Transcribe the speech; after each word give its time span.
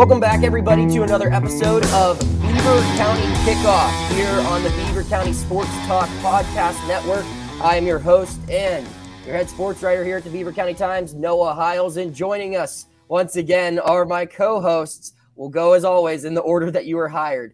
Welcome 0.00 0.18
back, 0.18 0.44
everybody, 0.44 0.88
to 0.94 1.02
another 1.02 1.30
episode 1.30 1.84
of 1.88 2.18
Beaver 2.40 2.80
County 2.96 3.20
Kickoff 3.44 4.08
here 4.14 4.30
on 4.48 4.62
the 4.62 4.70
Beaver 4.70 5.02
County 5.04 5.34
Sports 5.34 5.68
Talk 5.86 6.08
Podcast 6.22 6.88
Network. 6.88 7.26
I 7.62 7.76
am 7.76 7.86
your 7.86 7.98
host 7.98 8.40
and 8.48 8.88
your 9.26 9.34
head 9.34 9.50
sports 9.50 9.82
writer 9.82 10.02
here 10.02 10.16
at 10.16 10.24
the 10.24 10.30
Beaver 10.30 10.54
County 10.54 10.72
Times, 10.72 11.12
Noah 11.12 11.52
Hiles, 11.52 11.98
and 11.98 12.14
joining 12.14 12.56
us 12.56 12.86
once 13.08 13.36
again 13.36 13.78
are 13.78 14.06
my 14.06 14.24
co-hosts. 14.24 15.12
We'll 15.36 15.50
go 15.50 15.74
as 15.74 15.84
always 15.84 16.24
in 16.24 16.32
the 16.32 16.40
order 16.40 16.70
that 16.70 16.86
you 16.86 16.96
were 16.96 17.10
hired. 17.10 17.52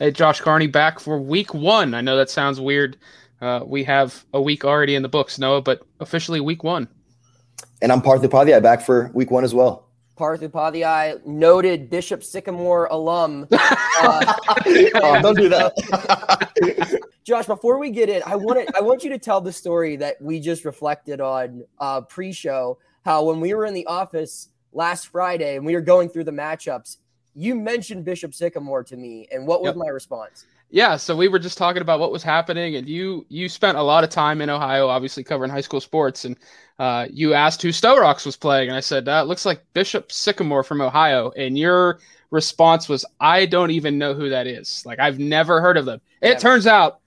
Hey, 0.00 0.10
Josh 0.10 0.40
Carney 0.40 0.66
back 0.66 0.98
for 0.98 1.20
week 1.20 1.54
one. 1.54 1.94
I 1.94 2.00
know 2.00 2.16
that 2.16 2.30
sounds 2.30 2.60
weird. 2.60 2.96
Uh, 3.40 3.60
we 3.64 3.84
have 3.84 4.24
a 4.34 4.42
week 4.42 4.64
already 4.64 4.96
in 4.96 5.02
the 5.02 5.08
books, 5.08 5.38
Noah, 5.38 5.62
but 5.62 5.86
officially 6.00 6.40
week 6.40 6.64
one. 6.64 6.88
And 7.80 7.92
I'm 7.92 8.02
Partha 8.02 8.28
Upadhyay 8.28 8.60
back 8.60 8.80
for 8.80 9.12
week 9.14 9.30
one 9.30 9.44
as 9.44 9.54
well. 9.54 9.85
Partha 10.16 10.48
Upadhyay, 10.48 11.24
noted 11.26 11.90
Bishop 11.90 12.24
Sycamore 12.24 12.86
alum. 12.86 13.46
Uh, 13.98 14.34
oh, 14.96 15.22
don't 15.22 15.38
do 15.38 15.48
that. 15.48 15.72
Josh, 17.24 17.46
before 17.46 17.78
we 17.78 17.88
get 17.88 18.10
in, 18.10 18.22
I 18.26 18.36
want 18.36 18.68
to, 18.68 18.76
I 18.76 18.82
want 18.82 19.02
you 19.02 19.08
to 19.08 19.18
tell 19.18 19.40
the 19.40 19.50
story 19.50 19.96
that 19.96 20.20
we 20.20 20.38
just 20.38 20.66
reflected 20.66 21.18
on 21.18 21.64
uh, 21.78 22.02
pre-show. 22.02 22.76
How 23.06 23.24
when 23.24 23.40
we 23.40 23.54
were 23.54 23.64
in 23.64 23.72
the 23.72 23.86
office 23.86 24.50
last 24.74 25.08
Friday 25.08 25.56
and 25.56 25.64
we 25.64 25.74
were 25.74 25.80
going 25.80 26.10
through 26.10 26.24
the 26.24 26.30
matchups, 26.30 26.98
you 27.34 27.54
mentioned 27.54 28.04
Bishop 28.04 28.34
Sycamore 28.34 28.84
to 28.84 28.98
me, 28.98 29.28
and 29.32 29.46
what 29.46 29.62
was 29.62 29.70
yep. 29.70 29.76
my 29.76 29.88
response? 29.88 30.44
Yeah, 30.70 30.96
so 30.96 31.16
we 31.16 31.28
were 31.28 31.38
just 31.38 31.58
talking 31.58 31.80
about 31.80 32.00
what 32.00 32.10
was 32.10 32.22
happening, 32.22 32.74
and 32.76 32.88
you 32.88 33.24
you 33.28 33.48
spent 33.48 33.78
a 33.78 33.82
lot 33.82 34.02
of 34.02 34.10
time 34.10 34.40
in 34.40 34.50
Ohio, 34.50 34.88
obviously 34.88 35.22
covering 35.22 35.50
high 35.50 35.60
school 35.60 35.80
sports, 35.80 36.24
and 36.24 36.36
uh, 36.78 37.06
you 37.10 37.34
asked 37.34 37.62
who 37.62 37.70
Sto-Rox 37.70 38.26
was 38.26 38.36
playing, 38.36 38.68
and 38.68 38.76
I 38.76 38.80
said 38.80 39.04
that 39.04 39.28
looks 39.28 39.46
like 39.46 39.62
Bishop 39.74 40.10
Sycamore 40.10 40.64
from 40.64 40.80
Ohio, 40.80 41.30
and 41.36 41.56
your 41.56 42.00
response 42.30 42.88
was, 42.88 43.04
"I 43.20 43.46
don't 43.46 43.70
even 43.70 43.96
know 43.96 44.12
who 44.12 44.28
that 44.30 44.48
is. 44.48 44.82
Like 44.84 44.98
I've 44.98 45.20
never 45.20 45.60
heard 45.60 45.76
of 45.76 45.84
them." 45.84 46.00
It 46.20 46.40
turns 46.40 46.66
out 46.66 46.98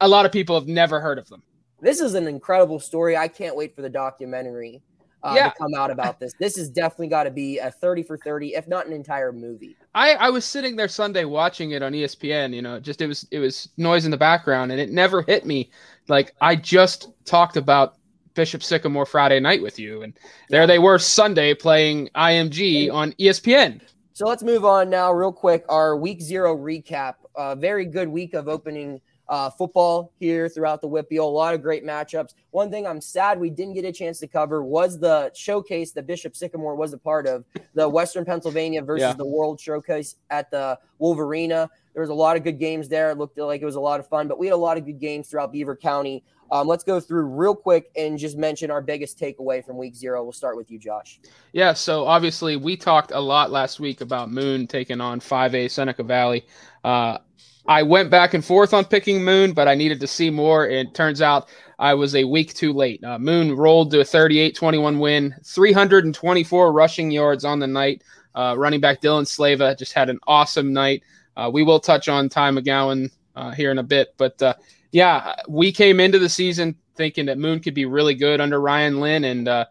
a 0.00 0.08
lot 0.08 0.26
of 0.26 0.32
people 0.32 0.58
have 0.58 0.68
never 0.68 1.00
heard 1.00 1.18
of 1.18 1.28
them. 1.28 1.42
This 1.80 2.00
is 2.00 2.14
an 2.14 2.26
incredible 2.26 2.80
story. 2.80 3.16
I 3.16 3.28
can't 3.28 3.54
wait 3.54 3.76
for 3.76 3.82
the 3.82 3.88
documentary 3.88 4.82
uh, 5.22 5.34
yeah. 5.36 5.50
to 5.50 5.54
come 5.58 5.74
out 5.74 5.90
about 5.90 6.20
this. 6.20 6.32
This 6.38 6.56
has 6.56 6.68
definitely 6.68 7.08
got 7.08 7.24
to 7.24 7.30
be 7.30 7.58
a 7.58 7.70
30 7.70 8.02
for 8.02 8.16
30, 8.16 8.54
if 8.54 8.68
not 8.68 8.86
an 8.86 8.92
entire 8.92 9.32
movie. 9.32 9.76
I, 9.94 10.14
I 10.14 10.30
was 10.30 10.44
sitting 10.44 10.76
there 10.76 10.88
Sunday 10.88 11.24
watching 11.24 11.72
it 11.72 11.82
on 11.82 11.92
ESPN, 11.92 12.54
you 12.54 12.62
know, 12.62 12.78
just 12.78 13.00
it 13.00 13.06
was 13.06 13.26
it 13.30 13.38
was 13.38 13.68
noise 13.76 14.04
in 14.04 14.10
the 14.10 14.16
background 14.16 14.72
and 14.72 14.80
it 14.80 14.90
never 14.90 15.22
hit 15.22 15.46
me. 15.46 15.70
Like 16.08 16.34
I 16.40 16.56
just 16.56 17.08
talked 17.24 17.56
about 17.56 17.96
Bishop 18.36 18.62
Sycamore 18.62 19.06
Friday 19.06 19.40
night 19.40 19.62
with 19.62 19.78
you. 19.78 20.02
And 20.02 20.12
there 20.50 20.66
they 20.66 20.78
were 20.78 20.98
Sunday 20.98 21.54
playing 21.54 22.10
IMG 22.14 22.92
on 22.92 23.12
ESPN. 23.14 23.80
So 24.12 24.26
let's 24.26 24.42
move 24.42 24.64
on 24.64 24.88
now, 24.88 25.12
real 25.12 25.32
quick. 25.32 25.64
Our 25.68 25.96
week 25.96 26.22
zero 26.22 26.56
recap. 26.56 27.14
A 27.36 27.56
very 27.56 27.84
good 27.84 28.08
week 28.08 28.32
of 28.32 28.48
opening 28.48 29.00
uh, 29.28 29.50
football 29.50 30.12
here 30.18 30.48
throughout 30.48 30.80
the 30.80 30.88
WPIAL. 30.88 31.20
A 31.20 31.22
lot 31.22 31.54
of 31.54 31.62
great 31.62 31.84
matchups. 31.84 32.34
One 32.50 32.70
thing 32.70 32.86
I'm 32.86 33.00
sad 33.00 33.38
we 33.40 33.50
didn't 33.50 33.74
get 33.74 33.84
a 33.84 33.92
chance 33.92 34.18
to 34.20 34.26
cover 34.26 34.62
was 34.62 34.98
the 34.98 35.30
showcase 35.34 35.92
that 35.92 36.06
Bishop 36.06 36.36
Sycamore 36.36 36.76
was 36.76 36.92
a 36.92 36.98
part 36.98 37.26
of, 37.26 37.44
the 37.74 37.88
Western 37.88 38.24
Pennsylvania 38.24 38.82
versus 38.82 39.08
yeah. 39.08 39.12
the 39.12 39.26
World 39.26 39.60
Showcase 39.60 40.16
at 40.30 40.50
the 40.50 40.78
Wolverina. 41.00 41.68
There 41.92 42.02
was 42.02 42.10
a 42.10 42.14
lot 42.14 42.36
of 42.36 42.44
good 42.44 42.58
games 42.58 42.88
there. 42.88 43.10
It 43.10 43.18
looked 43.18 43.38
like 43.38 43.62
it 43.62 43.64
was 43.64 43.74
a 43.74 43.80
lot 43.80 44.00
of 44.00 44.08
fun, 44.08 44.28
but 44.28 44.38
we 44.38 44.46
had 44.46 44.52
a 44.52 44.56
lot 44.56 44.76
of 44.76 44.84
good 44.84 45.00
games 45.00 45.28
throughout 45.28 45.52
Beaver 45.52 45.76
County. 45.76 46.22
Um, 46.50 46.68
let's 46.68 46.84
go 46.84 47.00
through 47.00 47.24
real 47.24 47.54
quick 47.54 47.90
and 47.96 48.18
just 48.18 48.36
mention 48.36 48.70
our 48.70 48.80
biggest 48.80 49.18
takeaway 49.18 49.64
from 49.64 49.76
week 49.76 49.96
zero. 49.96 50.22
We'll 50.22 50.32
start 50.32 50.56
with 50.56 50.70
you, 50.70 50.78
Josh. 50.78 51.20
Yeah, 51.52 51.72
so 51.72 52.04
obviously 52.04 52.56
we 52.56 52.76
talked 52.76 53.10
a 53.10 53.20
lot 53.20 53.50
last 53.50 53.80
week 53.80 54.00
about 54.00 54.30
Moon 54.30 54.66
taking 54.66 55.00
on 55.00 55.20
5A 55.20 55.70
Seneca 55.70 56.02
Valley. 56.02 56.46
Uh, 56.86 57.18
I 57.66 57.82
went 57.82 58.10
back 58.10 58.32
and 58.32 58.44
forth 58.44 58.72
on 58.72 58.84
picking 58.84 59.24
Moon, 59.24 59.52
but 59.52 59.66
I 59.66 59.74
needed 59.74 59.98
to 59.98 60.06
see 60.06 60.30
more. 60.30 60.68
It 60.68 60.94
turns 60.94 61.20
out 61.20 61.48
I 61.80 61.94
was 61.94 62.14
a 62.14 62.22
week 62.22 62.54
too 62.54 62.72
late. 62.72 63.02
Uh, 63.02 63.18
Moon 63.18 63.56
rolled 63.56 63.90
to 63.90 64.00
a 64.00 64.04
38 64.04 64.54
21 64.54 65.00
win, 65.00 65.34
324 65.44 66.72
rushing 66.72 67.10
yards 67.10 67.44
on 67.44 67.58
the 67.58 67.66
night. 67.66 68.02
Uh, 68.36 68.54
running 68.56 68.80
back 68.80 69.00
Dylan 69.00 69.26
Slava 69.26 69.74
just 69.74 69.94
had 69.94 70.08
an 70.08 70.20
awesome 70.28 70.72
night. 70.72 71.02
Uh, 71.36 71.50
we 71.52 71.64
will 71.64 71.80
touch 71.80 72.08
on 72.08 72.28
Ty 72.28 72.52
McGowan 72.52 73.10
uh, 73.34 73.50
here 73.50 73.72
in 73.72 73.78
a 73.78 73.82
bit, 73.82 74.14
but 74.16 74.40
uh, 74.40 74.54
yeah, 74.92 75.34
we 75.48 75.72
came 75.72 75.98
into 75.98 76.20
the 76.20 76.28
season 76.28 76.76
thinking 76.94 77.26
that 77.26 77.36
Moon 77.36 77.58
could 77.58 77.74
be 77.74 77.84
really 77.84 78.14
good 78.14 78.40
under 78.40 78.60
Ryan 78.60 79.00
Lynn, 79.00 79.24
and 79.24 79.48
uh, 79.48 79.64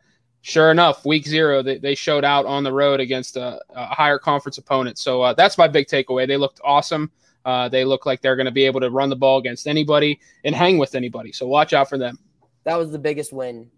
sure 0.46 0.72
enough, 0.72 1.06
week 1.06 1.28
zero 1.28 1.62
they, 1.62 1.78
they 1.78 1.96
showed 1.96 2.24
out 2.24 2.46
on 2.46 2.64
the 2.64 2.72
road 2.72 3.00
against 3.00 3.36
a, 3.36 3.60
a 3.70 3.86
higher 3.88 4.20
conference 4.20 4.58
opponent. 4.58 4.98
So 4.98 5.22
uh, 5.22 5.34
that's 5.34 5.58
my 5.58 5.68
big 5.68 5.88
takeaway. 5.88 6.28
They 6.28 6.38
looked 6.38 6.62
awesome. 6.64 7.12
Uh, 7.44 7.70
they 7.70 7.86
look 7.86 8.06
like 8.06 8.22
they're 8.22 8.36
going 8.36 8.46
to 8.46 8.52
be 8.52 8.66
able 8.66 8.80
to 8.80 8.90
run 8.90 9.10
the 9.10 9.16
ball 9.16 9.38
against 9.38 9.68
anybody 9.68 10.20
and 10.44 10.56
hang 10.56 10.78
with 10.78 10.96
anybody. 10.96 11.32
So 11.32 11.48
watch 11.48 11.74
out 11.74 11.90
for 11.90 11.98
them. 11.98 12.18
That 12.64 12.78
was 12.78 12.92
the 12.92 13.00
biggest 13.00 13.34
win 13.34 13.70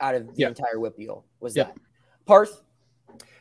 out 0.00 0.14
of 0.14 0.26
the 0.26 0.32
yeah. 0.36 0.48
entire 0.48 0.76
WPIAL. 0.76 1.24
Was 1.40 1.56
yeah. 1.56 1.64
that 1.64 1.76
Parth? 2.24 2.62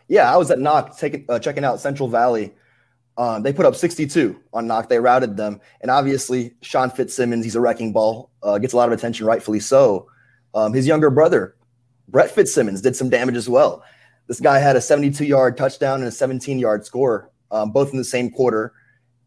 Yeah, 0.07 0.34
I 0.34 0.38
was 0.38 0.51
at 0.51 0.59
Knoch 0.59 0.97
taking 0.97 1.25
uh, 1.29 1.40
checking 1.40 1.63
out 1.63 1.79
Central 1.79 2.09
Valley 2.09 2.53
um, 3.19 3.44
they 3.44 3.51
put 3.51 3.66
up 3.66 3.75
62 3.75 4.40
on 4.53 4.66
Knoch. 4.66 4.88
They 4.88 4.97
routed 4.97 5.35
them. 5.35 5.59
And 5.81 5.91
obviously, 5.91 6.56
Sean 6.61 6.90
Fitzsimmons, 6.90 7.44
he's 7.44 7.57
a 7.57 7.59
wrecking 7.59 7.91
ball, 7.91 8.31
uh, 8.41 8.57
gets 8.59 8.72
a 8.72 8.78
lot 8.78 8.88
of 8.88 8.97
attention, 8.97 9.25
rightfully 9.25 9.59
so. 9.59 10.07
Um, 10.53 10.72
his 10.72 10.88
younger 10.88 11.09
brother, 11.09 11.57
Brett 12.12 12.31
Fitzsimmons, 12.31 12.81
did 12.81 12.96
some 12.96 13.09
damage 13.09 13.36
as 13.36 13.50
well. 13.50 13.84
This 14.28 14.40
guy 14.40 14.59
had 14.59 14.75
a 14.75 14.81
72 14.81 15.25
yard 15.25 15.58
touchdown 15.58 16.00
and 16.00 16.08
a 16.08 16.12
17 16.12 16.59
yard 16.59 16.86
score, 16.86 17.31
um, 17.52 17.72
both 17.72 17.92
in 17.92 17.97
the 17.97 18.03
same 18.03 18.30
quarter. 18.30 18.74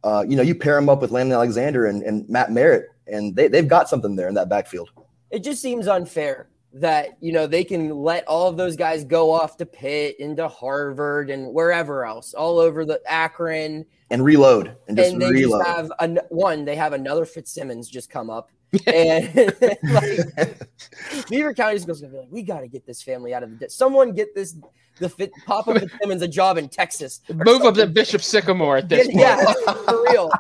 Uh, 0.05 0.25
you 0.29 0.37
know, 0.37 0.43
you 0.43 0.55
pair 0.55 0.77
him 0.79 0.89
up 0.89 1.01
with 1.01 1.11
Landon 1.11 1.35
Alexander 1.35 1.87
and, 1.87 2.03
and 2.03 2.29
Matt 2.29 2.51
Merritt, 2.51 2.87
and 3.07 3.35
they, 3.37 3.49
they've 3.49 3.69
got 3.69 3.89
something 3.89 4.17
there 4.17 4.29
in 4.29 4.35
that 4.35 4.49
backfield. 4.49 4.91
It 5.31 5.43
just 5.43 5.63
seems 5.63 5.89
unfair 5.89 6.49
that 6.75 7.19
you 7.21 7.33
know 7.33 7.47
they 7.47 7.65
can 7.65 7.91
let 7.91 8.27
all 8.27 8.49
of 8.49 8.57
those 8.57 8.77
guys 8.77 9.05
go 9.05 9.31
off 9.31 9.57
to 9.59 9.67
Pitt 9.67 10.19
into 10.19 10.49
Harvard 10.49 11.31
and 11.31 11.53
wherever 11.53 12.05
else, 12.05 12.35
all 12.35 12.59
over 12.59 12.85
the 12.85 13.01
Akron, 13.07 13.85
and 14.11 14.25
reload 14.25 14.77
and 14.89 14.97
just 14.97 15.13
and 15.13 15.21
they 15.21 15.31
reload. 15.31 15.65
Just 15.65 15.77
have 15.77 15.93
an, 16.01 16.19
one. 16.29 16.65
They 16.65 16.77
have 16.77 16.93
another 16.93 17.25
Fitzsimmons 17.25 17.89
just 17.89 18.11
come 18.11 18.31
up, 18.31 18.51
and 18.87 19.55
like, 19.83 20.69
Beaver 21.29 21.55
County 21.55 21.77
is 21.77 21.85
going 21.85 21.99
to 21.99 22.07
be 22.07 22.17
like, 22.17 22.29
we 22.31 22.43
got 22.43 22.61
to 22.61 22.69
get 22.69 22.87
this 22.87 23.03
family 23.03 23.35
out 23.35 23.43
of 23.43 23.59
the. 23.59 23.71
Someone 23.71 24.13
get 24.13 24.35
this 24.35 24.57
the 24.99 25.09
fit, 25.09 25.33
Papa 25.47 25.75
Fitzsimmons 25.81 26.23
a 26.23 26.29
job 26.29 26.59
in 26.59 26.69
Texas. 26.69 27.21
Move 27.33 27.63
up 27.63 27.75
to 27.75 27.87
Bishop 27.87 28.23
Sycamore 28.23 28.79
at 28.79 28.89
this 28.89 29.09
yeah, 29.13 29.37
point. 29.37 29.57
Yeah, 29.67 29.73
for 29.75 30.03
real 30.05 30.31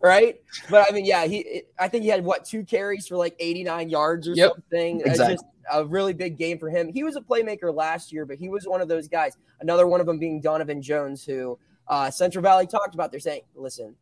right? 0.00 0.40
But 0.70 0.88
I 0.88 0.92
mean, 0.92 1.04
yeah, 1.04 1.26
he 1.26 1.62
I 1.78 1.88
think 1.88 2.04
he 2.04 2.08
had 2.08 2.24
what 2.24 2.44
two 2.44 2.64
carries 2.64 3.06
for 3.06 3.16
like 3.16 3.34
89 3.38 3.88
yards 3.88 4.28
or 4.28 4.34
yep, 4.34 4.52
something. 4.52 5.00
Exactly. 5.00 5.34
Just 5.34 5.44
a 5.72 5.84
really 5.84 6.12
big 6.12 6.38
game 6.38 6.58
for 6.58 6.70
him. 6.70 6.88
He 6.88 7.02
was 7.02 7.16
a 7.16 7.20
playmaker 7.20 7.74
last 7.74 8.12
year, 8.12 8.24
but 8.24 8.38
he 8.38 8.48
was 8.48 8.66
one 8.66 8.80
of 8.80 8.88
those 8.88 9.08
guys. 9.08 9.36
Another 9.60 9.86
one 9.86 10.00
of 10.00 10.06
them 10.06 10.18
being 10.18 10.40
Donovan 10.40 10.80
Jones, 10.80 11.24
who 11.24 11.58
uh, 11.88 12.10
Central 12.10 12.42
Valley 12.42 12.66
talked 12.66 12.94
about. 12.94 13.10
They're 13.10 13.20
saying, 13.20 13.42
listen, 13.54 13.94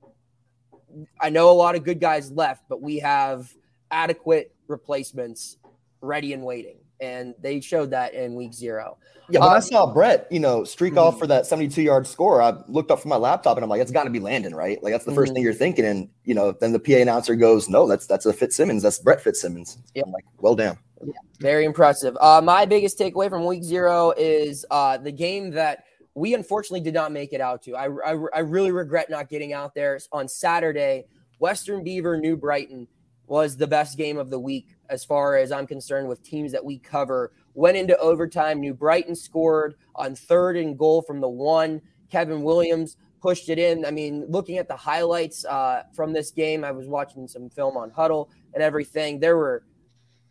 I 1.21 1.31
know 1.31 1.51
a 1.51 1.53
lot 1.53 1.75
of 1.75 1.85
good 1.85 2.01
guys 2.01 2.31
left, 2.31 2.65
but 2.69 2.81
we 2.81 2.99
have 2.99 3.53
adequate 3.91 4.55
replacements 4.69 5.59
ready 6.01 6.33
and 6.33 6.45
waiting 6.45 6.79
and 7.01 7.35
they 7.41 7.61
showed 7.61 7.91
that 7.91 8.15
in 8.15 8.35
week 8.35 8.55
zero. 8.55 8.97
Yeah, 9.29 9.41
when 9.41 9.51
um, 9.51 9.57
I 9.57 9.61
saw 9.61 9.93
Brett, 9.93 10.29
you 10.31 10.39
know, 10.39 10.63
streak 10.65 10.93
mm-hmm. 10.93 11.01
off 11.01 11.19
for 11.19 11.27
that 11.27 11.47
72 11.47 11.83
yard 11.83 12.07
score, 12.07 12.41
I 12.41 12.55
looked 12.69 12.91
up 12.91 13.01
from 13.01 13.09
my 13.09 13.17
laptop 13.17 13.57
and 13.57 13.65
I'm 13.65 13.71
like, 13.71 13.81
it's 13.81 13.91
got 13.91 14.05
to 14.05 14.11
be 14.11 14.21
Landon, 14.21 14.55
right? 14.55 14.81
Like 14.83 14.93
that's 14.93 15.05
the 15.05 15.13
1st 15.13 15.17
mm-hmm. 15.17 15.35
thing 15.35 15.43
you're 15.43 15.55
thinking. 15.55 15.85
And 15.85 16.09
you 16.25 16.35
know, 16.35 16.53
then 16.53 16.73
the 16.73 16.79
PA 16.79 16.95
announcer 16.95 17.35
goes, 17.35 17.69
no, 17.69 17.87
that's 17.87 18.07
that's 18.07 18.27
a 18.27 18.33
Fitzsimmons, 18.33 18.83
that's 18.83 18.99
Brett 18.99 19.21
Fitzsimmons. 19.21 19.79
Yeah, 19.95 20.05
I'm 20.07 20.13
like, 20.13 20.25
well, 20.39 20.55
damn. 20.55 20.79
Yeah, 21.05 21.13
very 21.41 21.65
impressive. 21.65 22.17
Uh, 22.21 22.41
my 22.43 22.65
biggest 22.65 22.99
takeaway 22.99 23.29
from 23.29 23.45
week 23.45 23.65
zero 23.65 24.13
is 24.17 24.65
uh, 24.71 24.97
the 24.97 25.13
game 25.13 25.51
that 25.51 25.85
we 26.15 26.33
unfortunately 26.33 26.81
did 26.81 26.95
not 26.95 27.13
make 27.13 27.35
it 27.35 27.41
out 27.43 27.63
to. 27.65 27.75
I, 27.77 27.89
I, 27.89 28.17
I 28.35 28.39
really 28.39 28.71
regret 28.71 29.11
not 29.11 29.29
getting 29.29 29.53
out 29.53 29.75
there 29.75 29.99
on 30.13 30.29
Saturday. 30.29 31.05
Western 31.39 31.85
Beaver, 31.85 32.17
New 32.17 32.35
Brighton 32.35 32.89
was 33.27 33.57
the 33.57 33.67
best 33.67 33.97
game 33.97 34.19
of 34.19 34.31
the 34.31 34.39
week 34.39 34.77
as 34.89 35.05
far 35.05 35.37
as 35.37 35.53
I'm 35.53 35.67
concerned 35.67 36.09
with 36.09 36.23
teams 36.23 36.53
that 36.53 36.65
we 36.65 36.79
cover. 36.79 37.33
Went 37.55 37.77
into 37.77 37.97
overtime. 37.99 38.61
New 38.61 38.75
Brighton 38.75 39.15
scored 39.15 39.75
on 39.95 40.15
third 40.15 40.57
and 40.57 40.79
goal 40.79 41.03
from 41.03 41.21
the 41.21 41.29
one. 41.29 41.81
Kevin 42.11 42.43
Williams 42.43 42.97
pushed 43.21 43.49
it 43.49 43.59
in. 43.59 43.85
I 43.85 43.91
mean, 43.91 44.25
looking 44.29 44.59
at 44.59 44.69
the 44.69 44.77
highlights 44.77 45.45
uh, 45.45 45.85
from 45.93 46.13
this 46.13 46.31
game, 46.31 46.65
I 46.65 46.71
was 46.71 46.87
watching 46.87 47.27
some 47.27 47.49
film 47.49 47.77
on 47.77 47.91
Hudl 47.91 48.29
and 48.55 48.63
everything. 48.63 49.19
There 49.19 49.37
were 49.37 49.65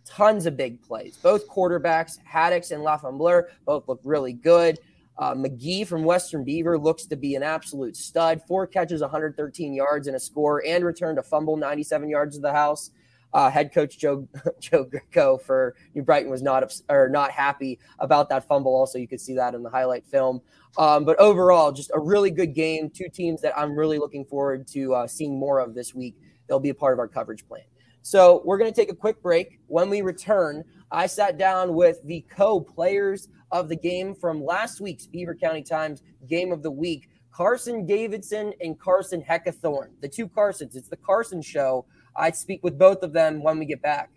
tons 0.05 0.45
of 0.45 0.55
big 0.55 0.81
plays. 0.81 1.17
Both 1.17 1.49
quarterbacks, 1.49 2.19
Haddix 2.23 2.71
and 2.71 2.83
Lafembleur, 2.83 3.47
both 3.65 3.87
looked 3.87 4.05
really 4.05 4.33
good. 4.33 4.79
Uh, 5.17 5.33
McGee 5.33 5.87
from 5.87 6.03
Western 6.03 6.43
Beaver 6.43 6.77
looks 6.77 7.05
to 7.05 7.15
be 7.15 7.35
an 7.35 7.43
absolute 7.43 7.95
stud. 7.95 8.41
Four 8.47 8.67
catches, 8.67 9.01
113 9.01 9.73
yards, 9.73 10.07
and 10.07 10.15
a 10.15 10.19
score, 10.19 10.63
and 10.65 10.83
returned 10.83 11.19
a 11.19 11.23
fumble, 11.23 11.55
97 11.55 12.09
yards 12.09 12.35
to 12.35 12.41
the 12.41 12.51
house. 12.51 12.91
uh, 13.35 13.49
head 13.49 13.73
coach 13.73 13.97
Joe 13.99 14.27
Joe 14.59 14.85
Greco 14.85 15.37
for 15.37 15.75
New 15.93 16.03
Brighton 16.03 16.31
was 16.31 16.41
not 16.41 16.73
or 16.89 17.09
not 17.09 17.31
happy 17.31 17.79
about 17.99 18.29
that 18.29 18.47
fumble. 18.47 18.73
Also, 18.73 18.97
you 18.97 19.07
could 19.07 19.19
see 19.21 19.35
that 19.35 19.53
in 19.53 19.61
the 19.61 19.69
highlight 19.69 20.05
film. 20.05 20.41
Um, 20.77 21.03
but 21.03 21.19
overall, 21.19 21.71
just 21.71 21.91
a 21.93 21.99
really 21.99 22.31
good 22.31 22.53
game. 22.53 22.89
Two 22.89 23.09
teams 23.09 23.41
that 23.41 23.57
I'm 23.57 23.77
really 23.77 23.99
looking 23.99 24.25
forward 24.25 24.67
to 24.67 24.93
uh, 24.93 25.07
seeing 25.07 25.37
more 25.37 25.59
of 25.59 25.73
this 25.75 25.93
week. 25.93 26.15
They'll 26.47 26.59
be 26.59 26.69
a 26.69 26.75
part 26.75 26.93
of 26.93 26.99
our 26.99 27.07
coverage 27.07 27.45
plan. 27.47 27.63
So 28.01 28.41
we're 28.45 28.57
going 28.57 28.71
to 28.71 28.75
take 28.75 28.91
a 28.91 28.95
quick 28.95 29.21
break. 29.21 29.59
When 29.67 29.89
we 29.89 30.01
return, 30.01 30.63
I 30.91 31.07
sat 31.07 31.37
down 31.37 31.73
with 31.73 31.99
the 32.05 32.25
co-players 32.29 33.27
of 33.51 33.69
the 33.69 33.75
game 33.75 34.15
from 34.15 34.43
last 34.43 34.81
week's 34.81 35.07
Beaver 35.07 35.35
County 35.35 35.63
Times 35.63 36.03
Game 36.27 36.51
of 36.51 36.63
the 36.63 36.71
Week. 36.71 37.09
Carson 37.31 37.85
Davidson 37.85 38.53
and 38.61 38.79
Carson 38.79 39.21
Heckathorn, 39.21 39.89
the 40.01 40.07
two 40.07 40.27
Carsons. 40.27 40.75
It's 40.75 40.87
the 40.87 40.97
Carson 40.97 41.41
Show 41.41 41.85
I 42.15 42.31
speak 42.31 42.63
with 42.63 42.77
both 42.77 43.03
of 43.03 43.11
them 43.11 43.43
when 43.43 43.59
we 43.59 43.65
get 43.65 43.81
back. 43.81 44.09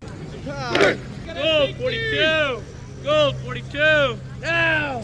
Gold 0.00 1.76
42! 1.76 2.62
Gold 3.02 3.36
42! 3.38 4.18
Now! 4.40 5.02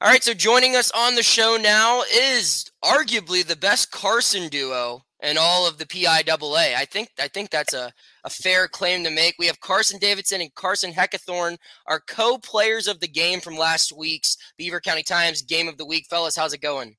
All 0.00 0.10
right, 0.10 0.22
so 0.22 0.32
joining 0.32 0.74
us 0.74 0.90
on 0.92 1.16
the 1.16 1.22
show 1.22 1.58
now 1.60 2.02
is 2.10 2.70
arguably 2.82 3.46
the 3.46 3.56
best 3.56 3.90
Carson 3.90 4.48
duo 4.48 5.05
in 5.22 5.38
all 5.38 5.66
of 5.66 5.78
the 5.78 5.86
PIAA. 5.86 6.74
I 6.74 6.84
think 6.84 7.10
I 7.18 7.28
think 7.28 7.50
that's 7.50 7.72
a, 7.74 7.92
a 8.24 8.30
fair 8.30 8.68
claim 8.68 9.04
to 9.04 9.10
make. 9.10 9.36
We 9.38 9.46
have 9.46 9.60
Carson 9.60 9.98
Davidson 9.98 10.40
and 10.40 10.54
Carson 10.54 10.92
Heckathorn, 10.92 11.56
our 11.86 12.00
co-players 12.00 12.86
of 12.86 13.00
the 13.00 13.08
game 13.08 13.40
from 13.40 13.56
last 13.56 13.96
week's 13.96 14.36
Beaver 14.56 14.80
County 14.80 15.02
Times 15.02 15.42
Game 15.42 15.68
of 15.68 15.78
the 15.78 15.86
Week. 15.86 16.06
Fellas, 16.08 16.36
how's 16.36 16.52
it 16.52 16.60
going? 16.60 16.96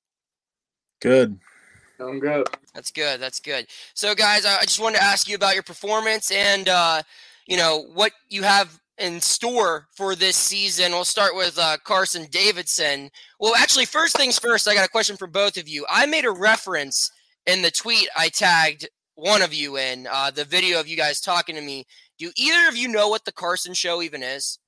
Good. 0.99 1.39
I'm 1.99 2.19
good. 2.19 2.47
That's 2.73 2.91
good. 2.91 3.19
That's 3.19 3.39
good. 3.39 3.67
So, 3.93 4.13
guys, 4.13 4.45
I 4.45 4.61
just 4.63 4.79
wanted 4.79 4.97
to 4.97 5.03
ask 5.03 5.27
you 5.27 5.35
about 5.35 5.55
your 5.55 5.63
performance 5.63 6.31
and, 6.31 6.69
uh, 6.69 7.01
you 7.47 7.57
know, 7.57 7.87
what 7.93 8.11
you 8.29 8.43
have 8.43 8.79
in 8.99 9.19
store 9.19 9.87
for 9.95 10.15
this 10.15 10.35
season. 10.35 10.91
We'll 10.91 11.05
start 11.05 11.35
with 11.35 11.57
uh, 11.57 11.77
Carson 11.83 12.27
Davidson. 12.29 13.09
Well, 13.39 13.55
actually, 13.55 13.85
first 13.85 14.15
things 14.15 14.37
first, 14.37 14.67
I 14.67 14.75
got 14.75 14.85
a 14.85 14.91
question 14.91 15.17
for 15.17 15.27
both 15.27 15.57
of 15.57 15.67
you. 15.67 15.85
I 15.89 16.05
made 16.05 16.25
a 16.25 16.31
reference 16.31 17.11
in 17.47 17.61
the 17.61 17.71
tweet 17.71 18.07
I 18.15 18.29
tagged 18.29 18.87
one 19.15 19.41
of 19.41 19.53
you 19.53 19.77
in 19.77 20.07
uh, 20.11 20.29
the 20.29 20.45
video 20.45 20.79
of 20.79 20.87
you 20.87 20.95
guys 20.95 21.19
talking 21.19 21.55
to 21.55 21.61
me. 21.61 21.85
Do 22.19 22.31
either 22.37 22.67
of 22.69 22.77
you 22.77 22.87
know 22.87 23.07
what 23.09 23.25
the 23.25 23.31
Carson 23.31 23.73
Show 23.73 24.01
even 24.01 24.21
is? 24.21 24.59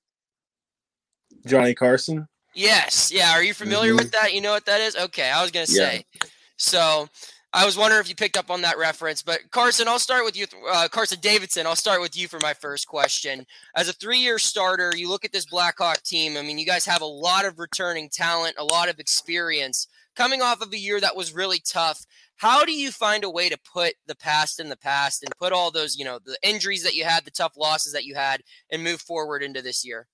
Johnny 1.46 1.76
Carson. 1.76 2.28
Yes. 2.56 3.12
Yeah. 3.14 3.31
Are 3.34 3.44
you 3.44 3.54
familiar 3.54 3.92
mm-hmm. 3.92 4.00
with 4.00 4.12
that? 4.12 4.34
You 4.34 4.42
know 4.42 4.52
what 4.52 4.66
that 4.66 4.81
is? 4.81 4.96
Okay. 4.96 5.30
I 5.30 5.42
was 5.42 5.52
gonna 5.52 5.68
say. 5.68 6.04
Yeah. 6.14 6.30
So 6.58 7.08
I 7.54 7.66
was 7.66 7.78
wondering 7.78 8.02
if 8.02 8.10
you 8.10 8.16
picked 8.16 8.38
up 8.38 8.52
on 8.52 8.62
that 8.62 8.78
reference. 8.78 9.22
But 9.24 9.40
Carson, 9.52 9.88
I'll 9.88 10.00
start 10.00 10.26
with 10.26 10.38
you. 10.38 10.46
Uh, 10.72 10.88
Carson 10.92 11.20
Davidson, 11.22 11.66
I'll 11.66 11.76
start 11.76 12.02
with 12.02 12.18
you 12.18 12.28
for 12.28 12.40
my 12.42 12.54
first 12.54 12.88
question. 12.88 13.46
As 13.76 13.90
a 13.90 13.94
three-year 13.94 14.38
starter, 14.38 14.92
you 14.96 15.10
look 15.10 15.26
at 15.26 15.31
this 15.31 15.46
Blackhawk 15.46 16.04
team. 16.04 16.38
I 16.38 16.42
mean, 16.42 16.60
you 16.60 16.66
guys 16.66 16.86
have 16.86 17.02
a 17.02 17.06
lot 17.06 17.46
of 17.46 17.58
returning 17.58 18.10
talent, 18.10 18.56
a 18.60 18.64
lot 18.64 18.90
of 18.90 19.00
experience. 19.00 19.88
Coming 20.19 20.42
off 20.42 20.62
of 20.62 20.74
a 20.74 20.77
year 20.77 21.00
that 21.00 21.16
was 21.16 21.33
really 21.33 21.62
tough, 21.66 22.06
how 22.36 22.66
do 22.66 22.74
you 22.74 22.92
find 22.92 23.24
a 23.24 23.30
way 23.30 23.48
to 23.48 23.57
put 23.57 23.94
the 24.06 24.18
past 24.18 24.60
in 24.60 24.68
the 24.68 24.75
past 24.75 25.24
and 25.24 25.31
put 25.39 25.54
all 25.54 25.71
those, 25.71 25.98
you 25.98 26.04
know, 26.04 26.19
the 26.25 26.38
injuries 26.44 26.83
that 26.83 26.94
you 26.94 27.06
had, 27.06 27.24
the 27.24 27.31
tough 27.31 27.54
losses 27.56 27.94
that 27.94 28.04
you 28.04 28.16
had, 28.16 28.42
and 28.69 28.83
move 28.83 29.00
forward 29.00 29.42
into 29.42 29.62
this 29.62 29.86
year? 29.86 30.07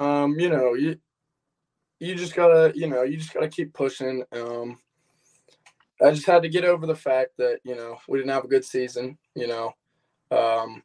Um, 0.00 0.40
you 0.40 0.50
know, 0.50 0.74
you 0.74 0.96
you 2.00 2.16
just 2.16 2.34
gotta, 2.34 2.72
you 2.74 2.88
know, 2.88 3.04
you 3.04 3.16
just 3.16 3.32
gotta 3.32 3.46
keep 3.46 3.72
pushing. 3.72 4.24
Um, 4.32 4.80
I 6.04 6.10
just 6.10 6.26
had 6.26 6.42
to 6.42 6.48
get 6.48 6.64
over 6.64 6.84
the 6.84 6.96
fact 6.96 7.36
that 7.38 7.60
you 7.62 7.76
know 7.76 7.98
we 8.08 8.18
didn't 8.18 8.32
have 8.32 8.44
a 8.44 8.48
good 8.48 8.64
season. 8.64 9.16
You 9.36 9.46
know, 9.46 9.72
um, 10.32 10.82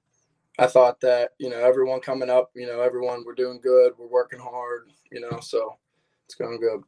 I 0.60 0.68
thought 0.68 1.02
that 1.02 1.32
you 1.40 1.50
know 1.50 1.58
everyone 1.58 2.02
coming 2.02 2.30
up, 2.30 2.52
you 2.54 2.68
know, 2.68 2.82
everyone 2.82 3.24
we're 3.26 3.34
doing 3.34 3.60
good, 3.64 3.94
we're 3.98 4.06
working 4.06 4.40
hard. 4.40 4.92
You 5.12 5.22
know, 5.22 5.40
so 5.40 5.80
it's 6.26 6.36
going 6.36 6.60
good. 6.60 6.84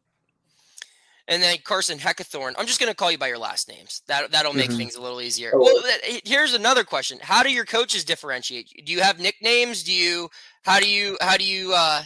And 1.30 1.44
then 1.44 1.58
Carson 1.64 2.00
Heckathorn. 2.00 2.56
I'm 2.58 2.66
just 2.66 2.80
going 2.80 2.92
to 2.92 2.96
call 2.96 3.12
you 3.12 3.20
by 3.20 3.28
your 3.28 3.38
last 3.38 3.70
names. 3.70 4.02
That 4.08 4.32
that'll 4.32 4.54
make 4.54 4.70
mm-hmm. 4.70 4.78
things 4.78 4.96
a 4.96 5.02
little 5.02 5.22
easier. 5.22 5.52
Oh. 5.54 5.60
Well, 5.60 5.84
here's 6.26 6.56
another 6.56 6.84
question: 6.84 7.20
How 7.22 7.44
do 7.44 7.52
your 7.52 7.66
coaches 7.66 8.04
differentiate? 8.04 8.84
Do 8.84 8.92
you 8.92 9.02
have 9.02 9.20
nicknames? 9.20 9.84
Do 9.84 9.94
you 9.94 10.30
how 10.64 10.80
do 10.80 10.90
you 10.90 11.18
how 11.22 11.38
do 11.38 11.46
you 11.46 11.72
uh, 11.76 12.02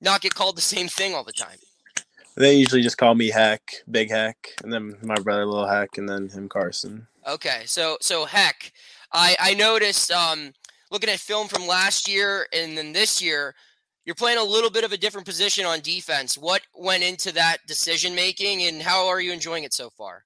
not 0.00 0.22
get 0.22 0.34
called 0.34 0.56
the 0.56 0.62
same 0.62 0.88
thing 0.88 1.14
all 1.14 1.24
the 1.24 1.32
time? 1.32 1.58
They 2.36 2.54
usually 2.54 2.82
just 2.82 2.96
call 2.96 3.14
me 3.14 3.28
Heck, 3.28 3.62
Big 3.90 4.10
Heck, 4.10 4.36
and 4.62 4.72
then 4.72 4.96
my 5.02 5.16
brother 5.16 5.44
Little 5.44 5.66
Heck, 5.66 5.98
and 5.98 6.08
then 6.08 6.28
him 6.28 6.48
Carson. 6.48 7.06
Okay, 7.26 7.64
so 7.66 7.98
so 8.00 8.24
Heck, 8.24 8.72
I 9.12 9.36
I 9.38 9.54
noticed 9.54 10.10
um 10.10 10.52
looking 10.90 11.10
at 11.10 11.20
film 11.20 11.48
from 11.48 11.66
last 11.66 12.08
year 12.08 12.46
and 12.52 12.78
then 12.78 12.92
this 12.92 13.20
year, 13.20 13.54
you're 14.08 14.14
playing 14.14 14.38
a 14.38 14.42
little 14.42 14.70
bit 14.70 14.84
of 14.84 14.92
a 14.92 14.96
different 14.96 15.26
position 15.26 15.66
on 15.66 15.80
defense. 15.80 16.38
What 16.38 16.62
went 16.74 17.02
into 17.02 17.30
that 17.32 17.58
decision 17.66 18.14
making, 18.14 18.62
and 18.62 18.80
how 18.80 19.06
are 19.06 19.20
you 19.20 19.32
enjoying 19.32 19.64
it 19.64 19.74
so 19.74 19.90
far? 19.90 20.24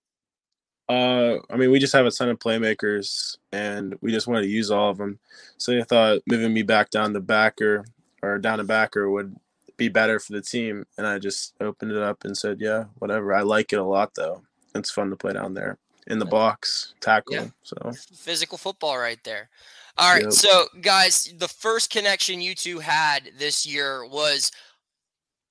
Uh, 0.89 1.39
I 1.51 1.57
mean, 1.57 1.73
we 1.73 1.81
just 1.81 1.93
have 1.93 2.07
a 2.07 2.13
ton 2.13 2.29
of 2.29 2.39
playmakers, 2.39 3.39
and 3.51 3.99
we 4.01 4.13
just 4.13 4.29
wanted 4.29 4.43
to 4.43 4.49
use 4.49 4.71
all 4.71 4.91
of 4.91 4.99
them. 4.99 5.19
So 5.57 5.77
I 5.77 5.83
thought 5.83 6.21
moving 6.29 6.55
me 6.55 6.63
back 6.63 6.91
down 6.91 7.13
the 7.13 7.19
backer 7.19 7.85
or 8.23 8.39
down 8.39 8.59
the 8.59 8.65
backer 8.65 9.11
would 9.11 9.35
be 9.77 9.89
better 9.89 10.21
for 10.21 10.33
the 10.33 10.43
team. 10.43 10.87
And 10.97 11.05
I 11.05 11.19
just 11.19 11.55
opened 11.61 11.91
it 11.91 11.99
up 11.99 12.25
and 12.25 12.39
said, 12.39 12.61
yeah, 12.61 12.85
whatever. 13.01 13.35
I 13.35 13.43
like 13.43 13.73
it 13.73 13.81
a 13.81 13.85
lot 13.85 14.15
though. 14.15 14.43
It's 14.77 14.93
fun 14.93 15.11
to 15.11 15.17
play 15.17 15.33
down 15.33 15.55
there 15.55 15.77
in 16.07 16.21
the 16.21 16.25
box, 16.25 16.95
tackle. 17.01 17.35
Yeah. 17.35 17.47
So 17.65 17.93
physical 18.15 18.59
football 18.59 18.97
right 18.97 19.19
there. 19.25 19.49
All 19.99 20.13
right. 20.13 20.23
Yep. 20.23 20.33
So 20.33 20.67
guys, 20.81 21.33
the 21.39 21.49
first 21.49 21.91
connection 21.91 22.41
you 22.41 22.55
two 22.55 22.79
had 22.79 23.31
this 23.39 23.67
year 23.67 24.07
was 24.07 24.51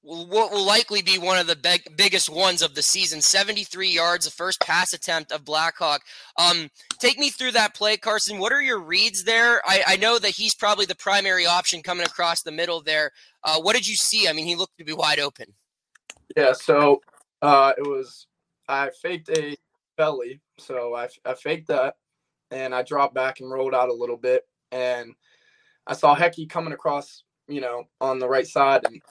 what 0.04 0.52
will 0.52 0.66
likely 0.66 1.04
be 1.04 1.20
one 1.20 1.38
of 1.38 1.46
the 1.46 1.56
big, 1.56 1.96
biggest 1.96 2.28
ones 2.28 2.64
of 2.64 2.74
the 2.74 2.82
season 2.82 3.22
73 3.22 3.88
yards 3.88 4.26
the 4.26 4.32
first 4.32 4.60
pass 4.62 4.94
attempt 4.94 5.32
of 5.32 5.46
blackhawk. 5.46 6.02
Um, 6.38 6.70
take 7.00 7.20
me 7.20 7.30
through 7.30 7.52
that 7.52 7.76
play 7.76 7.98
carson. 7.98 8.40
What 8.40 8.52
are 8.52 8.64
your 8.64 8.80
reads 8.80 9.24
there? 9.24 9.62
I, 9.64 9.84
I, 9.86 9.96
know 9.98 10.18
that 10.18 10.32
he's 10.32 10.56
probably 10.56 10.88
the 10.88 10.96
primary 10.96 11.46
option 11.46 11.84
coming 11.84 12.06
across 12.06 12.42
the 12.42 12.52
middle 12.52 12.82
there. 12.82 13.12
Uh, 13.44 13.62
what 13.62 13.76
did 13.76 13.88
you 13.88 13.96
see? 13.96 14.28
I 14.28 14.34
mean 14.34 14.48
he 14.48 14.56
looked 14.56 14.78
to 14.80 14.84
be 14.84 14.94
wide 14.94 15.20
open. 15.20 15.54
Yeah 16.36 16.54
so 16.54 17.02
uh, 17.42 17.74
it 17.78 17.88
was 17.88 18.28
i 18.68 18.90
faked 19.02 19.30
a 19.30 19.56
belly 19.98 20.40
so 20.58 20.96
I, 20.96 21.10
I 21.26 21.34
faked 21.34 21.68
that 21.68 21.96
and 22.52 22.76
i 22.76 22.82
dropped 22.82 23.14
back 23.14 23.40
and 23.40 23.50
rolled 23.50 23.74
out 23.74 23.90
a 23.90 23.94
little 23.94 24.18
bit 24.18 24.48
and 24.72 25.14
i 25.88 25.94
saw 25.94 26.16
hecky 26.16 26.48
coming 26.48 26.74
across 26.74 27.24
you 27.48 27.62
know 27.62 27.84
on 28.00 28.20
the 28.20 28.28
right 28.28 28.48
side 28.48 28.82
and 28.86 29.02